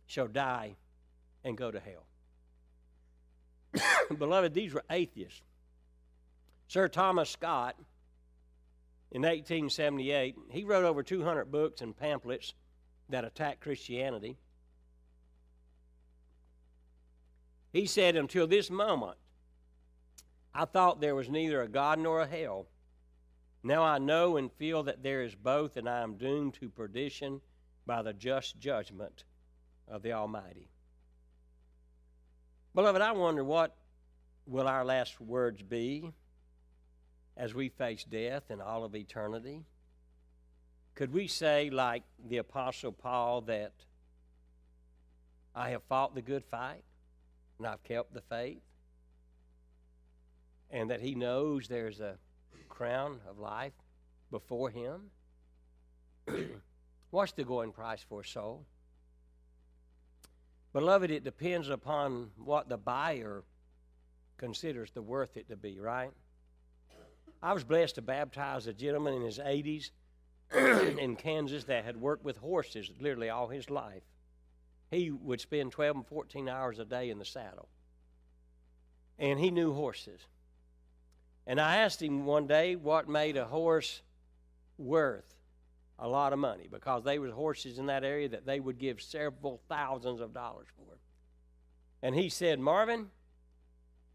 shall 0.06 0.28
die 0.28 0.76
and 1.44 1.56
go 1.56 1.70
to 1.70 1.80
hell. 1.80 2.06
Beloved, 4.18 4.54
these 4.54 4.72
were 4.72 4.84
atheists. 4.90 5.42
Sir 6.68 6.88
Thomas 6.88 7.30
Scott, 7.30 7.76
in 9.10 9.22
1878, 9.22 10.36
he 10.50 10.64
wrote 10.64 10.84
over 10.84 11.02
200 11.02 11.50
books 11.50 11.80
and 11.80 11.96
pamphlets 11.96 12.54
that 13.08 13.24
attacked 13.24 13.60
Christianity. 13.60 14.36
He 17.76 17.84
said, 17.84 18.16
Until 18.16 18.46
this 18.46 18.70
moment, 18.70 19.18
I 20.54 20.64
thought 20.64 21.02
there 21.02 21.14
was 21.14 21.28
neither 21.28 21.60
a 21.60 21.68
God 21.68 21.98
nor 21.98 22.22
a 22.22 22.26
hell. 22.26 22.68
Now 23.62 23.82
I 23.82 23.98
know 23.98 24.38
and 24.38 24.50
feel 24.50 24.84
that 24.84 25.02
there 25.02 25.22
is 25.22 25.34
both, 25.34 25.76
and 25.76 25.86
I 25.86 26.00
am 26.00 26.16
doomed 26.16 26.54
to 26.54 26.70
perdition 26.70 27.42
by 27.84 28.00
the 28.00 28.14
just 28.14 28.58
judgment 28.58 29.24
of 29.86 30.00
the 30.00 30.14
Almighty. 30.14 30.70
Beloved, 32.74 33.02
I 33.02 33.12
wonder 33.12 33.44
what 33.44 33.76
will 34.46 34.68
our 34.68 34.82
last 34.82 35.20
words 35.20 35.62
be 35.62 36.14
as 37.36 37.52
we 37.52 37.68
face 37.68 38.04
death 38.04 38.44
and 38.48 38.62
all 38.62 38.84
of 38.84 38.96
eternity? 38.96 39.66
Could 40.94 41.12
we 41.12 41.26
say, 41.26 41.68
like 41.68 42.04
the 42.26 42.38
Apostle 42.38 42.92
Paul, 42.92 43.42
that 43.42 43.74
I 45.54 45.68
have 45.68 45.82
fought 45.82 46.14
the 46.14 46.22
good 46.22 46.42
fight 46.42 46.82
and 47.58 47.66
I've 47.66 47.82
kept 47.82 48.12
the 48.12 48.20
faith? 48.20 48.62
And 50.70 50.90
that 50.90 51.00
he 51.00 51.14
knows 51.14 51.68
there's 51.68 52.00
a 52.00 52.16
crown 52.68 53.20
of 53.28 53.38
life 53.38 53.72
before 54.30 54.70
him? 54.70 55.10
What's 57.10 57.32
the 57.32 57.44
going 57.44 57.72
price 57.72 58.04
for 58.08 58.20
a 58.20 58.24
soul? 58.24 58.66
Beloved, 60.72 61.10
it 61.10 61.24
depends 61.24 61.70
upon 61.70 62.30
what 62.36 62.68
the 62.68 62.76
buyer 62.76 63.44
considers 64.36 64.90
the 64.90 65.00
worth 65.00 65.36
it 65.36 65.48
to 65.48 65.56
be, 65.56 65.78
right? 65.78 66.10
I 67.42 67.52
was 67.52 67.64
blessed 67.64 67.94
to 67.94 68.02
baptize 68.02 68.66
a 68.66 68.72
gentleman 68.72 69.14
in 69.14 69.22
his 69.22 69.38
80s 69.38 69.90
in 70.98 71.16
Kansas 71.16 71.64
that 71.64 71.84
had 71.84 71.96
worked 71.96 72.24
with 72.24 72.36
horses 72.36 72.90
literally 73.00 73.30
all 73.30 73.48
his 73.48 73.70
life. 73.70 74.02
He 74.90 75.10
would 75.10 75.40
spend 75.40 75.72
12 75.72 75.96
and 75.96 76.06
14 76.06 76.48
hours 76.48 76.78
a 76.78 76.84
day 76.84 77.10
in 77.10 77.18
the 77.18 77.24
saddle. 77.24 77.68
And 79.18 79.38
he 79.38 79.50
knew 79.50 79.72
horses. 79.72 80.20
And 81.46 81.60
I 81.60 81.76
asked 81.76 82.02
him 82.02 82.24
one 82.24 82.46
day 82.46 82.76
what 82.76 83.08
made 83.08 83.36
a 83.36 83.44
horse 83.44 84.02
worth 84.78 85.34
a 85.98 86.08
lot 86.08 86.32
of 86.32 86.38
money 86.38 86.68
because 86.70 87.04
they 87.04 87.18
were 87.18 87.30
horses 87.30 87.78
in 87.78 87.86
that 87.86 88.04
area 88.04 88.28
that 88.28 88.46
they 88.46 88.60
would 88.60 88.78
give 88.78 89.00
several 89.00 89.60
thousands 89.68 90.20
of 90.20 90.34
dollars 90.34 90.66
for. 90.76 90.98
And 92.02 92.14
he 92.14 92.28
said, 92.28 92.60
Marvin, 92.60 93.10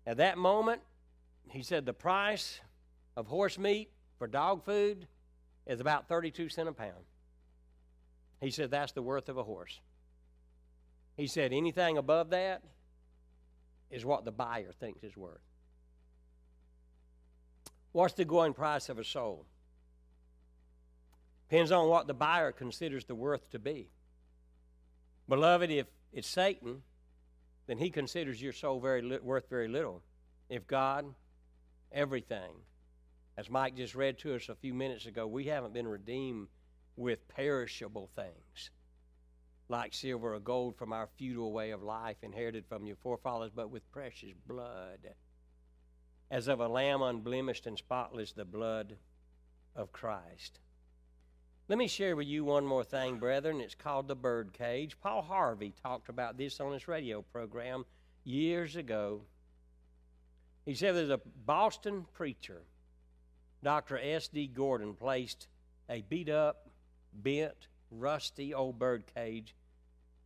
at 0.05 0.17
that 0.17 0.37
moment, 0.37 0.81
he 1.49 1.63
said 1.63 1.85
the 1.85 1.93
price 1.93 2.59
of 3.17 3.27
horse 3.27 3.57
meat 3.57 3.89
for 4.17 4.27
dog 4.27 4.63
food 4.63 5.07
is 5.65 5.79
about 5.79 6.07
32 6.07 6.49
cents 6.49 6.69
a 6.69 6.73
pound. 6.73 7.05
He 8.39 8.51
said 8.51 8.71
that's 8.71 8.91
the 8.91 9.01
worth 9.01 9.29
of 9.29 9.37
a 9.37 9.43
horse. 9.43 9.79
He 11.15 11.27
said 11.27 11.53
anything 11.53 11.97
above 11.97 12.29
that 12.31 12.63
is 13.89 14.05
what 14.05 14.25
the 14.25 14.31
buyer 14.31 14.71
thinks 14.79 15.03
is 15.03 15.15
worth. 15.17 15.41
What's 17.91 18.13
the 18.13 18.25
going 18.25 18.53
price 18.53 18.89
of 18.89 18.97
a 18.97 19.03
soul? 19.03 19.45
Depends 21.49 21.71
on 21.71 21.89
what 21.89 22.07
the 22.07 22.13
buyer 22.13 22.53
considers 22.53 23.03
the 23.03 23.15
worth 23.15 23.49
to 23.49 23.59
be. 23.59 23.89
Beloved, 25.27 25.69
if 25.69 25.87
it's 26.13 26.27
Satan, 26.27 26.81
then 27.67 27.77
he 27.77 27.89
considers 27.89 28.41
your 28.41 28.53
soul 28.53 28.79
very 28.79 29.01
li- 29.01 29.19
worth 29.21 29.49
very 29.49 29.67
little. 29.67 30.01
If 30.49 30.67
God, 30.67 31.13
everything. 31.91 32.51
As 33.37 33.49
Mike 33.49 33.75
just 33.75 33.95
read 33.95 34.17
to 34.19 34.35
us 34.35 34.47
a 34.47 34.55
few 34.55 34.73
minutes 34.73 35.05
ago, 35.05 35.27
we 35.27 35.45
haven't 35.45 35.73
been 35.73 35.87
redeemed 35.87 36.47
with 36.95 37.27
perishable 37.27 38.09
things 38.15 38.69
like 39.71 39.93
silver 39.93 40.35
or 40.35 40.39
gold 40.39 40.75
from 40.75 40.91
our 40.91 41.07
feudal 41.17 41.51
way 41.53 41.71
of 41.71 41.81
life 41.81 42.17
inherited 42.21 42.65
from 42.67 42.85
your 42.85 42.97
forefathers, 42.97 43.51
but 43.55 43.71
with 43.71 43.89
precious 43.91 44.33
blood, 44.45 44.99
as 46.29 46.47
of 46.47 46.59
a 46.59 46.67
lamb 46.67 47.01
unblemished 47.01 47.65
and 47.65 47.77
spotless, 47.77 48.33
the 48.33 48.45
blood 48.45 48.97
of 49.75 49.91
Christ. 49.91 50.59
Let 51.69 51.77
me 51.77 51.87
share 51.87 52.17
with 52.17 52.27
you 52.27 52.43
one 52.43 52.65
more 52.65 52.83
thing, 52.83 53.17
brethren. 53.17 53.61
It's 53.61 53.75
called 53.75 54.09
the 54.09 54.15
bird 54.15 54.51
cage. 54.51 54.97
Paul 54.99 55.21
Harvey 55.21 55.73
talked 55.81 56.09
about 56.09 56.37
this 56.37 56.59
on 56.59 56.73
his 56.73 56.89
radio 56.89 57.21
program 57.21 57.85
years 58.25 58.75
ago. 58.75 59.21
He 60.65 60.75
said 60.75 60.95
there's 60.95 61.09
a 61.09 61.21
Boston 61.45 62.05
preacher, 62.13 62.63
Dr. 63.63 63.97
S.D. 63.97 64.47
Gordon, 64.47 64.95
placed 64.95 65.47
a 65.89 66.01
beat 66.01 66.29
up, 66.29 66.67
bent, 67.13 67.67
rusty 67.89 68.53
old 68.53 68.77
bird 68.77 69.05
cage 69.13 69.55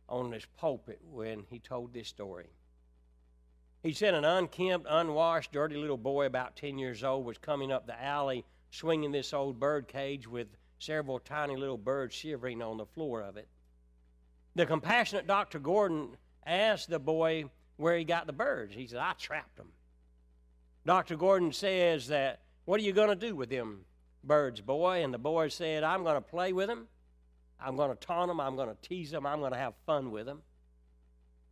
on 0.08 0.32
his 0.32 0.46
pulpit 0.56 1.00
when 1.10 1.44
he 1.50 1.58
told 1.58 1.92
this 1.92 2.08
story. 2.08 2.46
He 3.82 3.92
said 3.92 4.14
an 4.14 4.24
unkempt, 4.24 4.86
unwashed, 4.88 5.52
dirty 5.52 5.76
little 5.76 5.96
boy 5.96 6.26
about 6.26 6.56
10 6.56 6.78
years 6.78 7.04
old 7.04 7.24
was 7.24 7.38
coming 7.38 7.70
up 7.70 7.86
the 7.86 8.02
alley 8.02 8.44
swinging 8.70 9.12
this 9.12 9.32
old 9.32 9.60
bird 9.60 9.88
cage 9.88 10.26
with 10.26 10.48
several 10.78 11.18
tiny 11.18 11.56
little 11.56 11.78
birds 11.78 12.14
shivering 12.14 12.62
on 12.62 12.76
the 12.76 12.86
floor 12.86 13.22
of 13.22 13.36
it. 13.36 13.48
The 14.54 14.66
compassionate 14.66 15.26
Dr. 15.26 15.58
Gordon 15.58 16.16
asked 16.44 16.90
the 16.90 16.98
boy 16.98 17.44
where 17.76 17.96
he 17.96 18.04
got 18.04 18.26
the 18.26 18.32
birds. 18.32 18.74
He 18.74 18.86
said, 18.86 18.98
I 18.98 19.12
trapped 19.12 19.56
them. 19.56 19.72
Dr. 20.84 21.16
Gordon 21.16 21.52
says 21.52 22.08
that, 22.08 22.40
What 22.64 22.80
are 22.80 22.84
you 22.84 22.92
going 22.92 23.08
to 23.08 23.14
do 23.16 23.34
with 23.34 23.50
them 23.50 23.84
birds, 24.24 24.60
boy? 24.60 25.02
And 25.02 25.12
the 25.12 25.18
boy 25.18 25.48
said, 25.48 25.84
I'm 25.84 26.04
going 26.04 26.14
to 26.14 26.20
play 26.20 26.52
with 26.52 26.68
them. 26.68 26.88
I'm 27.60 27.76
going 27.76 27.90
to 27.90 27.96
taunt 27.96 28.28
them. 28.28 28.40
I'm 28.40 28.56
going 28.56 28.68
to 28.68 28.88
tease 28.88 29.10
them. 29.10 29.26
I'm 29.26 29.40
going 29.40 29.52
to 29.52 29.58
have 29.58 29.74
fun 29.86 30.10
with 30.10 30.26
them. 30.26 30.42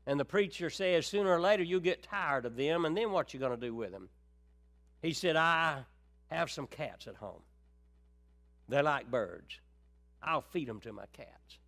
And 0.07 0.21
the 0.21 0.25
preacher 0.25 0.69
says, 0.71 1.07
Sooner 1.07 1.31
or 1.31 1.41
later 1.41 1.63
you'll 1.63 1.81
get 1.81 2.03
tired 2.03 2.45
of 2.45 2.57
them, 2.57 2.85
and 2.85 2.97
then 2.97 3.11
what 3.11 3.33
you 3.33 3.41
going 3.41 3.59
to 3.59 3.67
do 3.67 3.75
with 3.75 3.91
them? 3.91 4.09
He 5.01 5.13
said, 5.13 5.37
I 5.37 5.85
have 6.31 6.51
some 6.51 6.67
cats 6.67 7.07
at 7.07 7.17
home. 7.17 7.43
They're 8.69 8.83
like 8.83 9.11
birds. 9.11 9.59
I'll 10.23 10.43
feed 10.43 10.69
them 10.69 10.81
to 10.81 10.93
my 10.93 11.05
cats. 11.13 11.59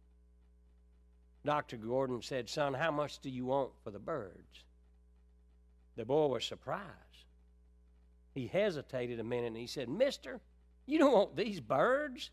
Dr. 1.45 1.77
Gordon 1.77 2.23
said, 2.23 2.49
Son, 2.49 2.75
how 2.75 2.91
much 2.91 3.21
do 3.21 3.31
you 3.31 3.47
want 3.47 3.71
for 3.85 3.91
the 3.91 3.99
birds? 3.99 4.65
The 5.97 6.05
boy 6.05 6.27
was 6.27 6.45
surprised. 6.45 6.83
He 8.35 8.47
hesitated 8.49 9.19
a 9.21 9.25
minute 9.25 9.49
and 9.49 9.57
he 9.57 9.67
said, 9.67 9.89
Mister, 9.89 10.41
you 10.85 10.99
don't 10.99 11.13
want 11.13 11.37
these 11.37 11.61
birds. 11.61 12.31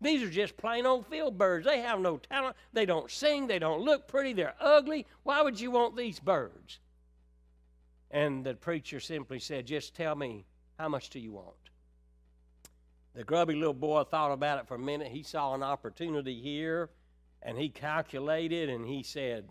These 0.00 0.22
are 0.22 0.30
just 0.30 0.56
plain 0.56 0.86
old 0.86 1.06
field 1.06 1.38
birds. 1.38 1.64
They 1.64 1.80
have 1.80 2.00
no 2.00 2.18
talent. 2.18 2.56
They 2.72 2.84
don't 2.84 3.10
sing. 3.10 3.46
They 3.46 3.58
don't 3.58 3.82
look 3.82 4.06
pretty. 4.08 4.32
They're 4.32 4.54
ugly. 4.60 5.06
Why 5.22 5.42
would 5.42 5.58
you 5.58 5.70
want 5.70 5.96
these 5.96 6.20
birds? 6.20 6.80
And 8.10 8.44
the 8.44 8.54
preacher 8.54 9.00
simply 9.00 9.38
said, 9.38 9.66
Just 9.66 9.94
tell 9.94 10.14
me, 10.14 10.44
how 10.78 10.88
much 10.88 11.10
do 11.10 11.18
you 11.18 11.32
want? 11.32 11.56
The 13.14 13.24
grubby 13.24 13.54
little 13.54 13.72
boy 13.72 14.02
thought 14.04 14.32
about 14.32 14.58
it 14.58 14.66
for 14.66 14.74
a 14.74 14.78
minute. 14.78 15.08
He 15.08 15.22
saw 15.22 15.54
an 15.54 15.62
opportunity 15.62 16.40
here 16.40 16.90
and 17.42 17.58
he 17.58 17.68
calculated 17.68 18.68
and 18.68 18.86
he 18.86 19.02
said, 19.02 19.48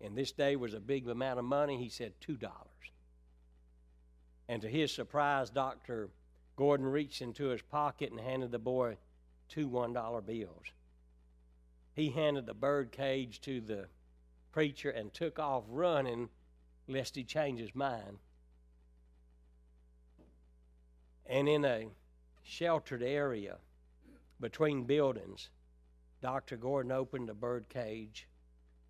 and 0.00 0.16
this 0.16 0.32
day 0.32 0.56
was 0.56 0.74
a 0.74 0.80
big 0.80 1.08
amount 1.08 1.38
of 1.38 1.44
money, 1.44 1.76
he 1.76 1.88
said 1.88 2.12
$2. 2.20 2.38
And 4.48 4.62
to 4.62 4.68
his 4.68 4.92
surprise, 4.92 5.50
Dr. 5.50 6.10
Gordon 6.56 6.86
reached 6.86 7.22
into 7.22 7.46
his 7.46 7.62
pocket 7.62 8.10
and 8.10 8.20
handed 8.20 8.52
the 8.52 8.58
boy 8.58 8.96
two 9.48 9.68
$1 9.68 10.26
bills. 10.26 10.64
He 11.94 12.10
handed 12.10 12.46
the 12.46 12.54
bird 12.54 12.90
cage 12.92 13.40
to 13.42 13.60
the 13.60 13.86
preacher 14.52 14.90
and 14.90 15.12
took 15.12 15.38
off 15.38 15.64
running 15.68 16.28
lest 16.88 17.16
he 17.16 17.24
change 17.24 17.60
his 17.60 17.74
mind. 17.74 18.18
And 21.26 21.48
in 21.48 21.64
a 21.64 21.88
sheltered 22.42 23.02
area 23.02 23.56
between 24.40 24.84
buildings, 24.84 25.48
Dr. 26.20 26.56
Gordon 26.56 26.92
opened 26.92 27.28
the 27.28 27.34
bird 27.34 27.68
cage, 27.68 28.28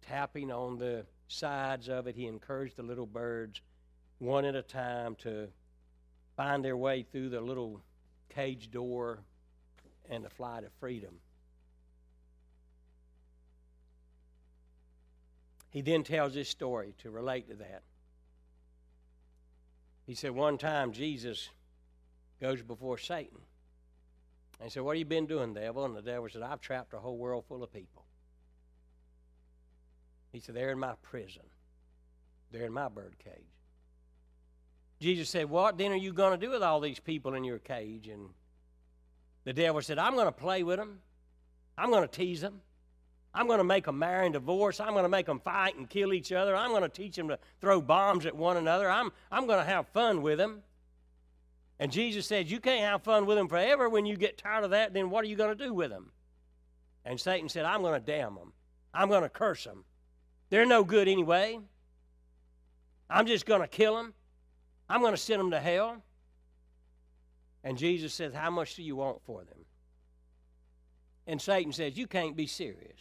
tapping 0.02 0.50
on 0.50 0.78
the 0.78 1.06
sides 1.28 1.88
of 1.88 2.06
it. 2.06 2.16
He 2.16 2.26
encouraged 2.26 2.76
the 2.76 2.82
little 2.82 3.06
birds, 3.06 3.60
one 4.18 4.44
at 4.44 4.54
a 4.54 4.62
time, 4.62 5.14
to 5.16 5.48
find 6.36 6.64
their 6.64 6.76
way 6.76 7.02
through 7.02 7.28
the 7.28 7.40
little 7.40 7.80
cage 8.28 8.70
door 8.70 9.20
and 10.08 10.24
to 10.24 10.30
fly 10.30 10.60
to 10.60 10.68
freedom. 10.80 11.14
He 15.70 15.80
then 15.80 16.04
tells 16.04 16.34
this 16.34 16.48
story 16.48 16.94
to 16.98 17.10
relate 17.10 17.48
to 17.48 17.54
that. 17.56 17.82
He 20.06 20.14
said, 20.14 20.30
One 20.30 20.58
time 20.58 20.92
Jesus 20.92 21.48
goes 22.40 22.62
before 22.62 22.98
Satan. 22.98 23.38
And 24.60 24.66
he 24.66 24.70
said, 24.70 24.82
What 24.82 24.92
have 24.92 24.98
you 25.00 25.04
been 25.04 25.26
doing, 25.26 25.54
devil? 25.54 25.84
And 25.84 25.96
the 25.96 26.02
devil 26.02 26.28
said, 26.30 26.42
I've 26.42 26.60
trapped 26.60 26.94
a 26.94 26.98
whole 26.98 27.16
world 27.16 27.44
full 27.48 27.62
of 27.62 27.72
people. 27.72 28.04
He 30.30 30.40
said, 30.40 30.54
They're 30.54 30.70
in 30.70 30.78
my 30.78 30.94
prison, 31.02 31.42
they're 32.52 32.66
in 32.66 32.72
my 32.72 32.88
bird 32.88 33.16
cage. 33.24 33.34
Jesus 35.00 35.28
said, 35.28 35.50
What 35.50 35.76
then 35.76 35.90
are 35.92 35.96
you 35.96 36.12
going 36.12 36.38
to 36.38 36.46
do 36.46 36.52
with 36.52 36.62
all 36.62 36.80
these 36.80 37.00
people 37.00 37.34
in 37.34 37.44
your 37.44 37.58
cage? 37.58 38.08
And 38.08 38.28
the 39.44 39.52
devil 39.52 39.80
said, 39.82 39.98
I'm 39.98 40.14
going 40.14 40.26
to 40.26 40.32
play 40.32 40.62
with 40.62 40.78
them, 40.78 41.00
I'm 41.78 41.90
going 41.90 42.02
to 42.02 42.08
tease 42.08 42.40
them, 42.40 42.60
I'm 43.34 43.48
going 43.48 43.58
to 43.58 43.64
make 43.64 43.86
them 43.86 43.98
marry 43.98 44.26
and 44.26 44.32
divorce. 44.32 44.78
I'm 44.78 44.92
going 44.92 45.02
to 45.02 45.08
make 45.08 45.26
them 45.26 45.40
fight 45.40 45.76
and 45.76 45.90
kill 45.90 46.12
each 46.12 46.30
other. 46.30 46.54
I'm 46.54 46.70
going 46.70 46.82
to 46.82 46.88
teach 46.88 47.16
them 47.16 47.28
to 47.28 47.38
throw 47.60 47.80
bombs 47.80 48.26
at 48.26 48.36
one 48.36 48.56
another. 48.56 48.88
I'm, 48.88 49.10
I'm 49.30 49.46
going 49.46 49.58
to 49.58 49.64
have 49.64 49.88
fun 49.88 50.22
with 50.22 50.38
them. 50.38 50.62
And 51.80 51.90
Jesus 51.90 52.26
said, 52.26 52.48
You 52.48 52.60
can't 52.60 52.82
have 52.82 53.02
fun 53.02 53.26
with 53.26 53.36
them 53.36 53.48
forever. 53.48 53.88
When 53.88 54.06
you 54.06 54.16
get 54.16 54.38
tired 54.38 54.62
of 54.62 54.70
that, 54.70 54.94
then 54.94 55.10
what 55.10 55.24
are 55.24 55.26
you 55.26 55.34
going 55.34 55.56
to 55.56 55.64
do 55.64 55.74
with 55.74 55.90
them? 55.90 56.12
And 57.04 57.20
Satan 57.20 57.48
said, 57.48 57.64
I'm 57.64 57.82
going 57.82 58.00
to 58.00 58.06
damn 58.06 58.36
them. 58.36 58.52
I'm 58.94 59.08
going 59.08 59.22
to 59.22 59.28
curse 59.28 59.64
them. 59.64 59.84
They're 60.50 60.64
no 60.64 60.84
good 60.84 61.08
anyway. 61.08 61.58
I'm 63.10 63.26
just 63.26 63.46
going 63.46 63.60
to 63.60 63.66
kill 63.66 63.96
them. 63.96 64.14
I'm 64.88 65.00
going 65.00 65.12
to 65.12 65.18
send 65.18 65.40
them 65.40 65.50
to 65.50 65.60
hell. 65.60 66.02
And 67.64 67.78
Jesus 67.78 68.12
says, 68.12 68.34
How 68.34 68.50
much 68.50 68.76
do 68.76 68.82
you 68.82 68.94
want 68.94 69.22
for 69.24 69.42
them? 69.42 69.64
And 71.26 71.40
Satan 71.40 71.72
says, 71.72 71.96
You 71.96 72.06
can't 72.06 72.36
be 72.36 72.46
serious. 72.46 73.00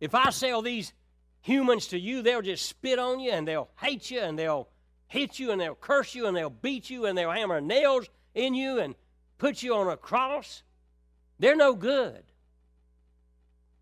If 0.00 0.14
I 0.14 0.30
sell 0.30 0.62
these 0.62 0.94
humans 1.42 1.88
to 1.88 2.00
you, 2.00 2.22
they'll 2.22 2.40
just 2.40 2.66
spit 2.66 2.98
on 2.98 3.20
you 3.20 3.30
and 3.30 3.46
they'll 3.46 3.68
hate 3.78 4.10
you 4.10 4.20
and 4.20 4.38
they'll 4.38 4.68
hit 5.06 5.38
you 5.38 5.52
and 5.52 5.60
they'll 5.60 5.74
curse 5.74 6.14
you 6.14 6.26
and 6.26 6.36
they'll 6.36 6.48
beat 6.48 6.88
you 6.88 7.04
and 7.04 7.16
they'll 7.16 7.30
hammer 7.30 7.60
nails 7.60 8.08
in 8.34 8.54
you 8.54 8.80
and 8.80 8.94
put 9.36 9.62
you 9.62 9.74
on 9.74 9.88
a 9.88 9.96
cross. 9.98 10.62
They're 11.38 11.56
no 11.56 11.74
good. 11.74 12.22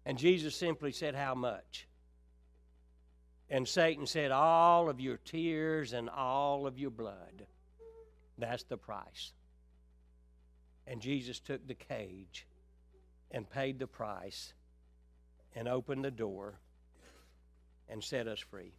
And 0.04 0.18
Jesus 0.18 0.56
simply 0.56 0.90
said, 0.90 1.14
How 1.14 1.36
much? 1.36 1.86
And 3.48 3.68
Satan 3.68 4.06
said, 4.06 4.32
All 4.32 4.88
of 4.88 4.98
your 4.98 5.18
tears 5.18 5.92
and 5.92 6.10
all 6.10 6.66
of 6.66 6.76
your 6.76 6.90
blood. 6.90 7.46
That's 8.38 8.62
the 8.62 8.76
price. 8.76 9.32
And 10.86 11.00
Jesus 11.02 11.40
took 11.40 11.66
the 11.66 11.74
cage 11.74 12.46
and 13.30 13.48
paid 13.48 13.78
the 13.78 13.86
price 13.86 14.54
and 15.54 15.68
opened 15.68 16.04
the 16.04 16.10
door 16.10 16.54
and 17.88 18.02
set 18.02 18.26
us 18.26 18.38
free. 18.38 18.72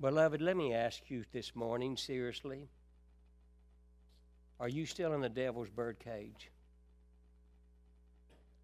Beloved, 0.00 0.40
let 0.40 0.56
me 0.56 0.72
ask 0.72 1.10
you 1.10 1.24
this 1.32 1.54
morning 1.54 1.96
seriously 1.96 2.68
are 4.58 4.68
you 4.68 4.86
still 4.86 5.12
in 5.12 5.20
the 5.20 5.28
devil's 5.28 5.70
bird 5.70 5.98
cage? 5.98 6.50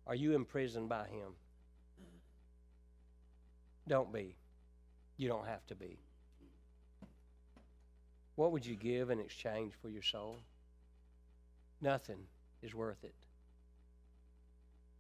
Are 0.07 0.15
you 0.15 0.33
imprisoned 0.37 0.89
by 0.89 1.09
him? 1.09 1.33
Don't 3.89 4.13
be. 4.13 4.37
You 5.17 5.29
don't 5.29 5.47
have 5.47 5.67
to 5.67 5.75
be. 5.75 5.99
What 8.39 8.53
would 8.53 8.65
you 8.65 8.77
give 8.77 9.11
in 9.11 9.19
exchange 9.19 9.73
for 9.83 9.89
your 9.89 10.05
soul? 10.05 10.39
Nothing 11.81 12.21
is 12.63 12.73
worth 12.73 13.03
it. 13.03 13.17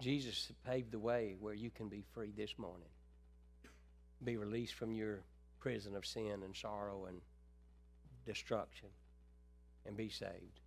Jesus 0.02 0.50
paved 0.66 0.90
the 0.90 0.98
way 0.98 1.36
where 1.38 1.54
you 1.54 1.70
can 1.70 1.88
be 1.88 2.02
free 2.14 2.32
this 2.36 2.58
morning. 2.58 2.88
Be 4.24 4.36
released 4.36 4.74
from 4.74 4.92
your 4.92 5.20
prison 5.60 5.94
of 5.94 6.04
sin 6.04 6.42
and 6.42 6.56
sorrow 6.56 7.04
and 7.06 7.20
destruction 8.26 8.88
and 9.86 9.96
be 9.96 10.08
saved. 10.08 10.58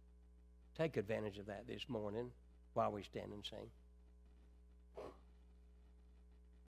Take 0.78 0.96
advantage 0.96 1.40
of 1.40 1.48
that 1.48 1.68
this 1.68 1.90
morning 1.90 2.32
while 2.74 2.94
we 2.94 3.04
stand 3.04 3.34
and 3.34 3.44
sing. 3.44 3.70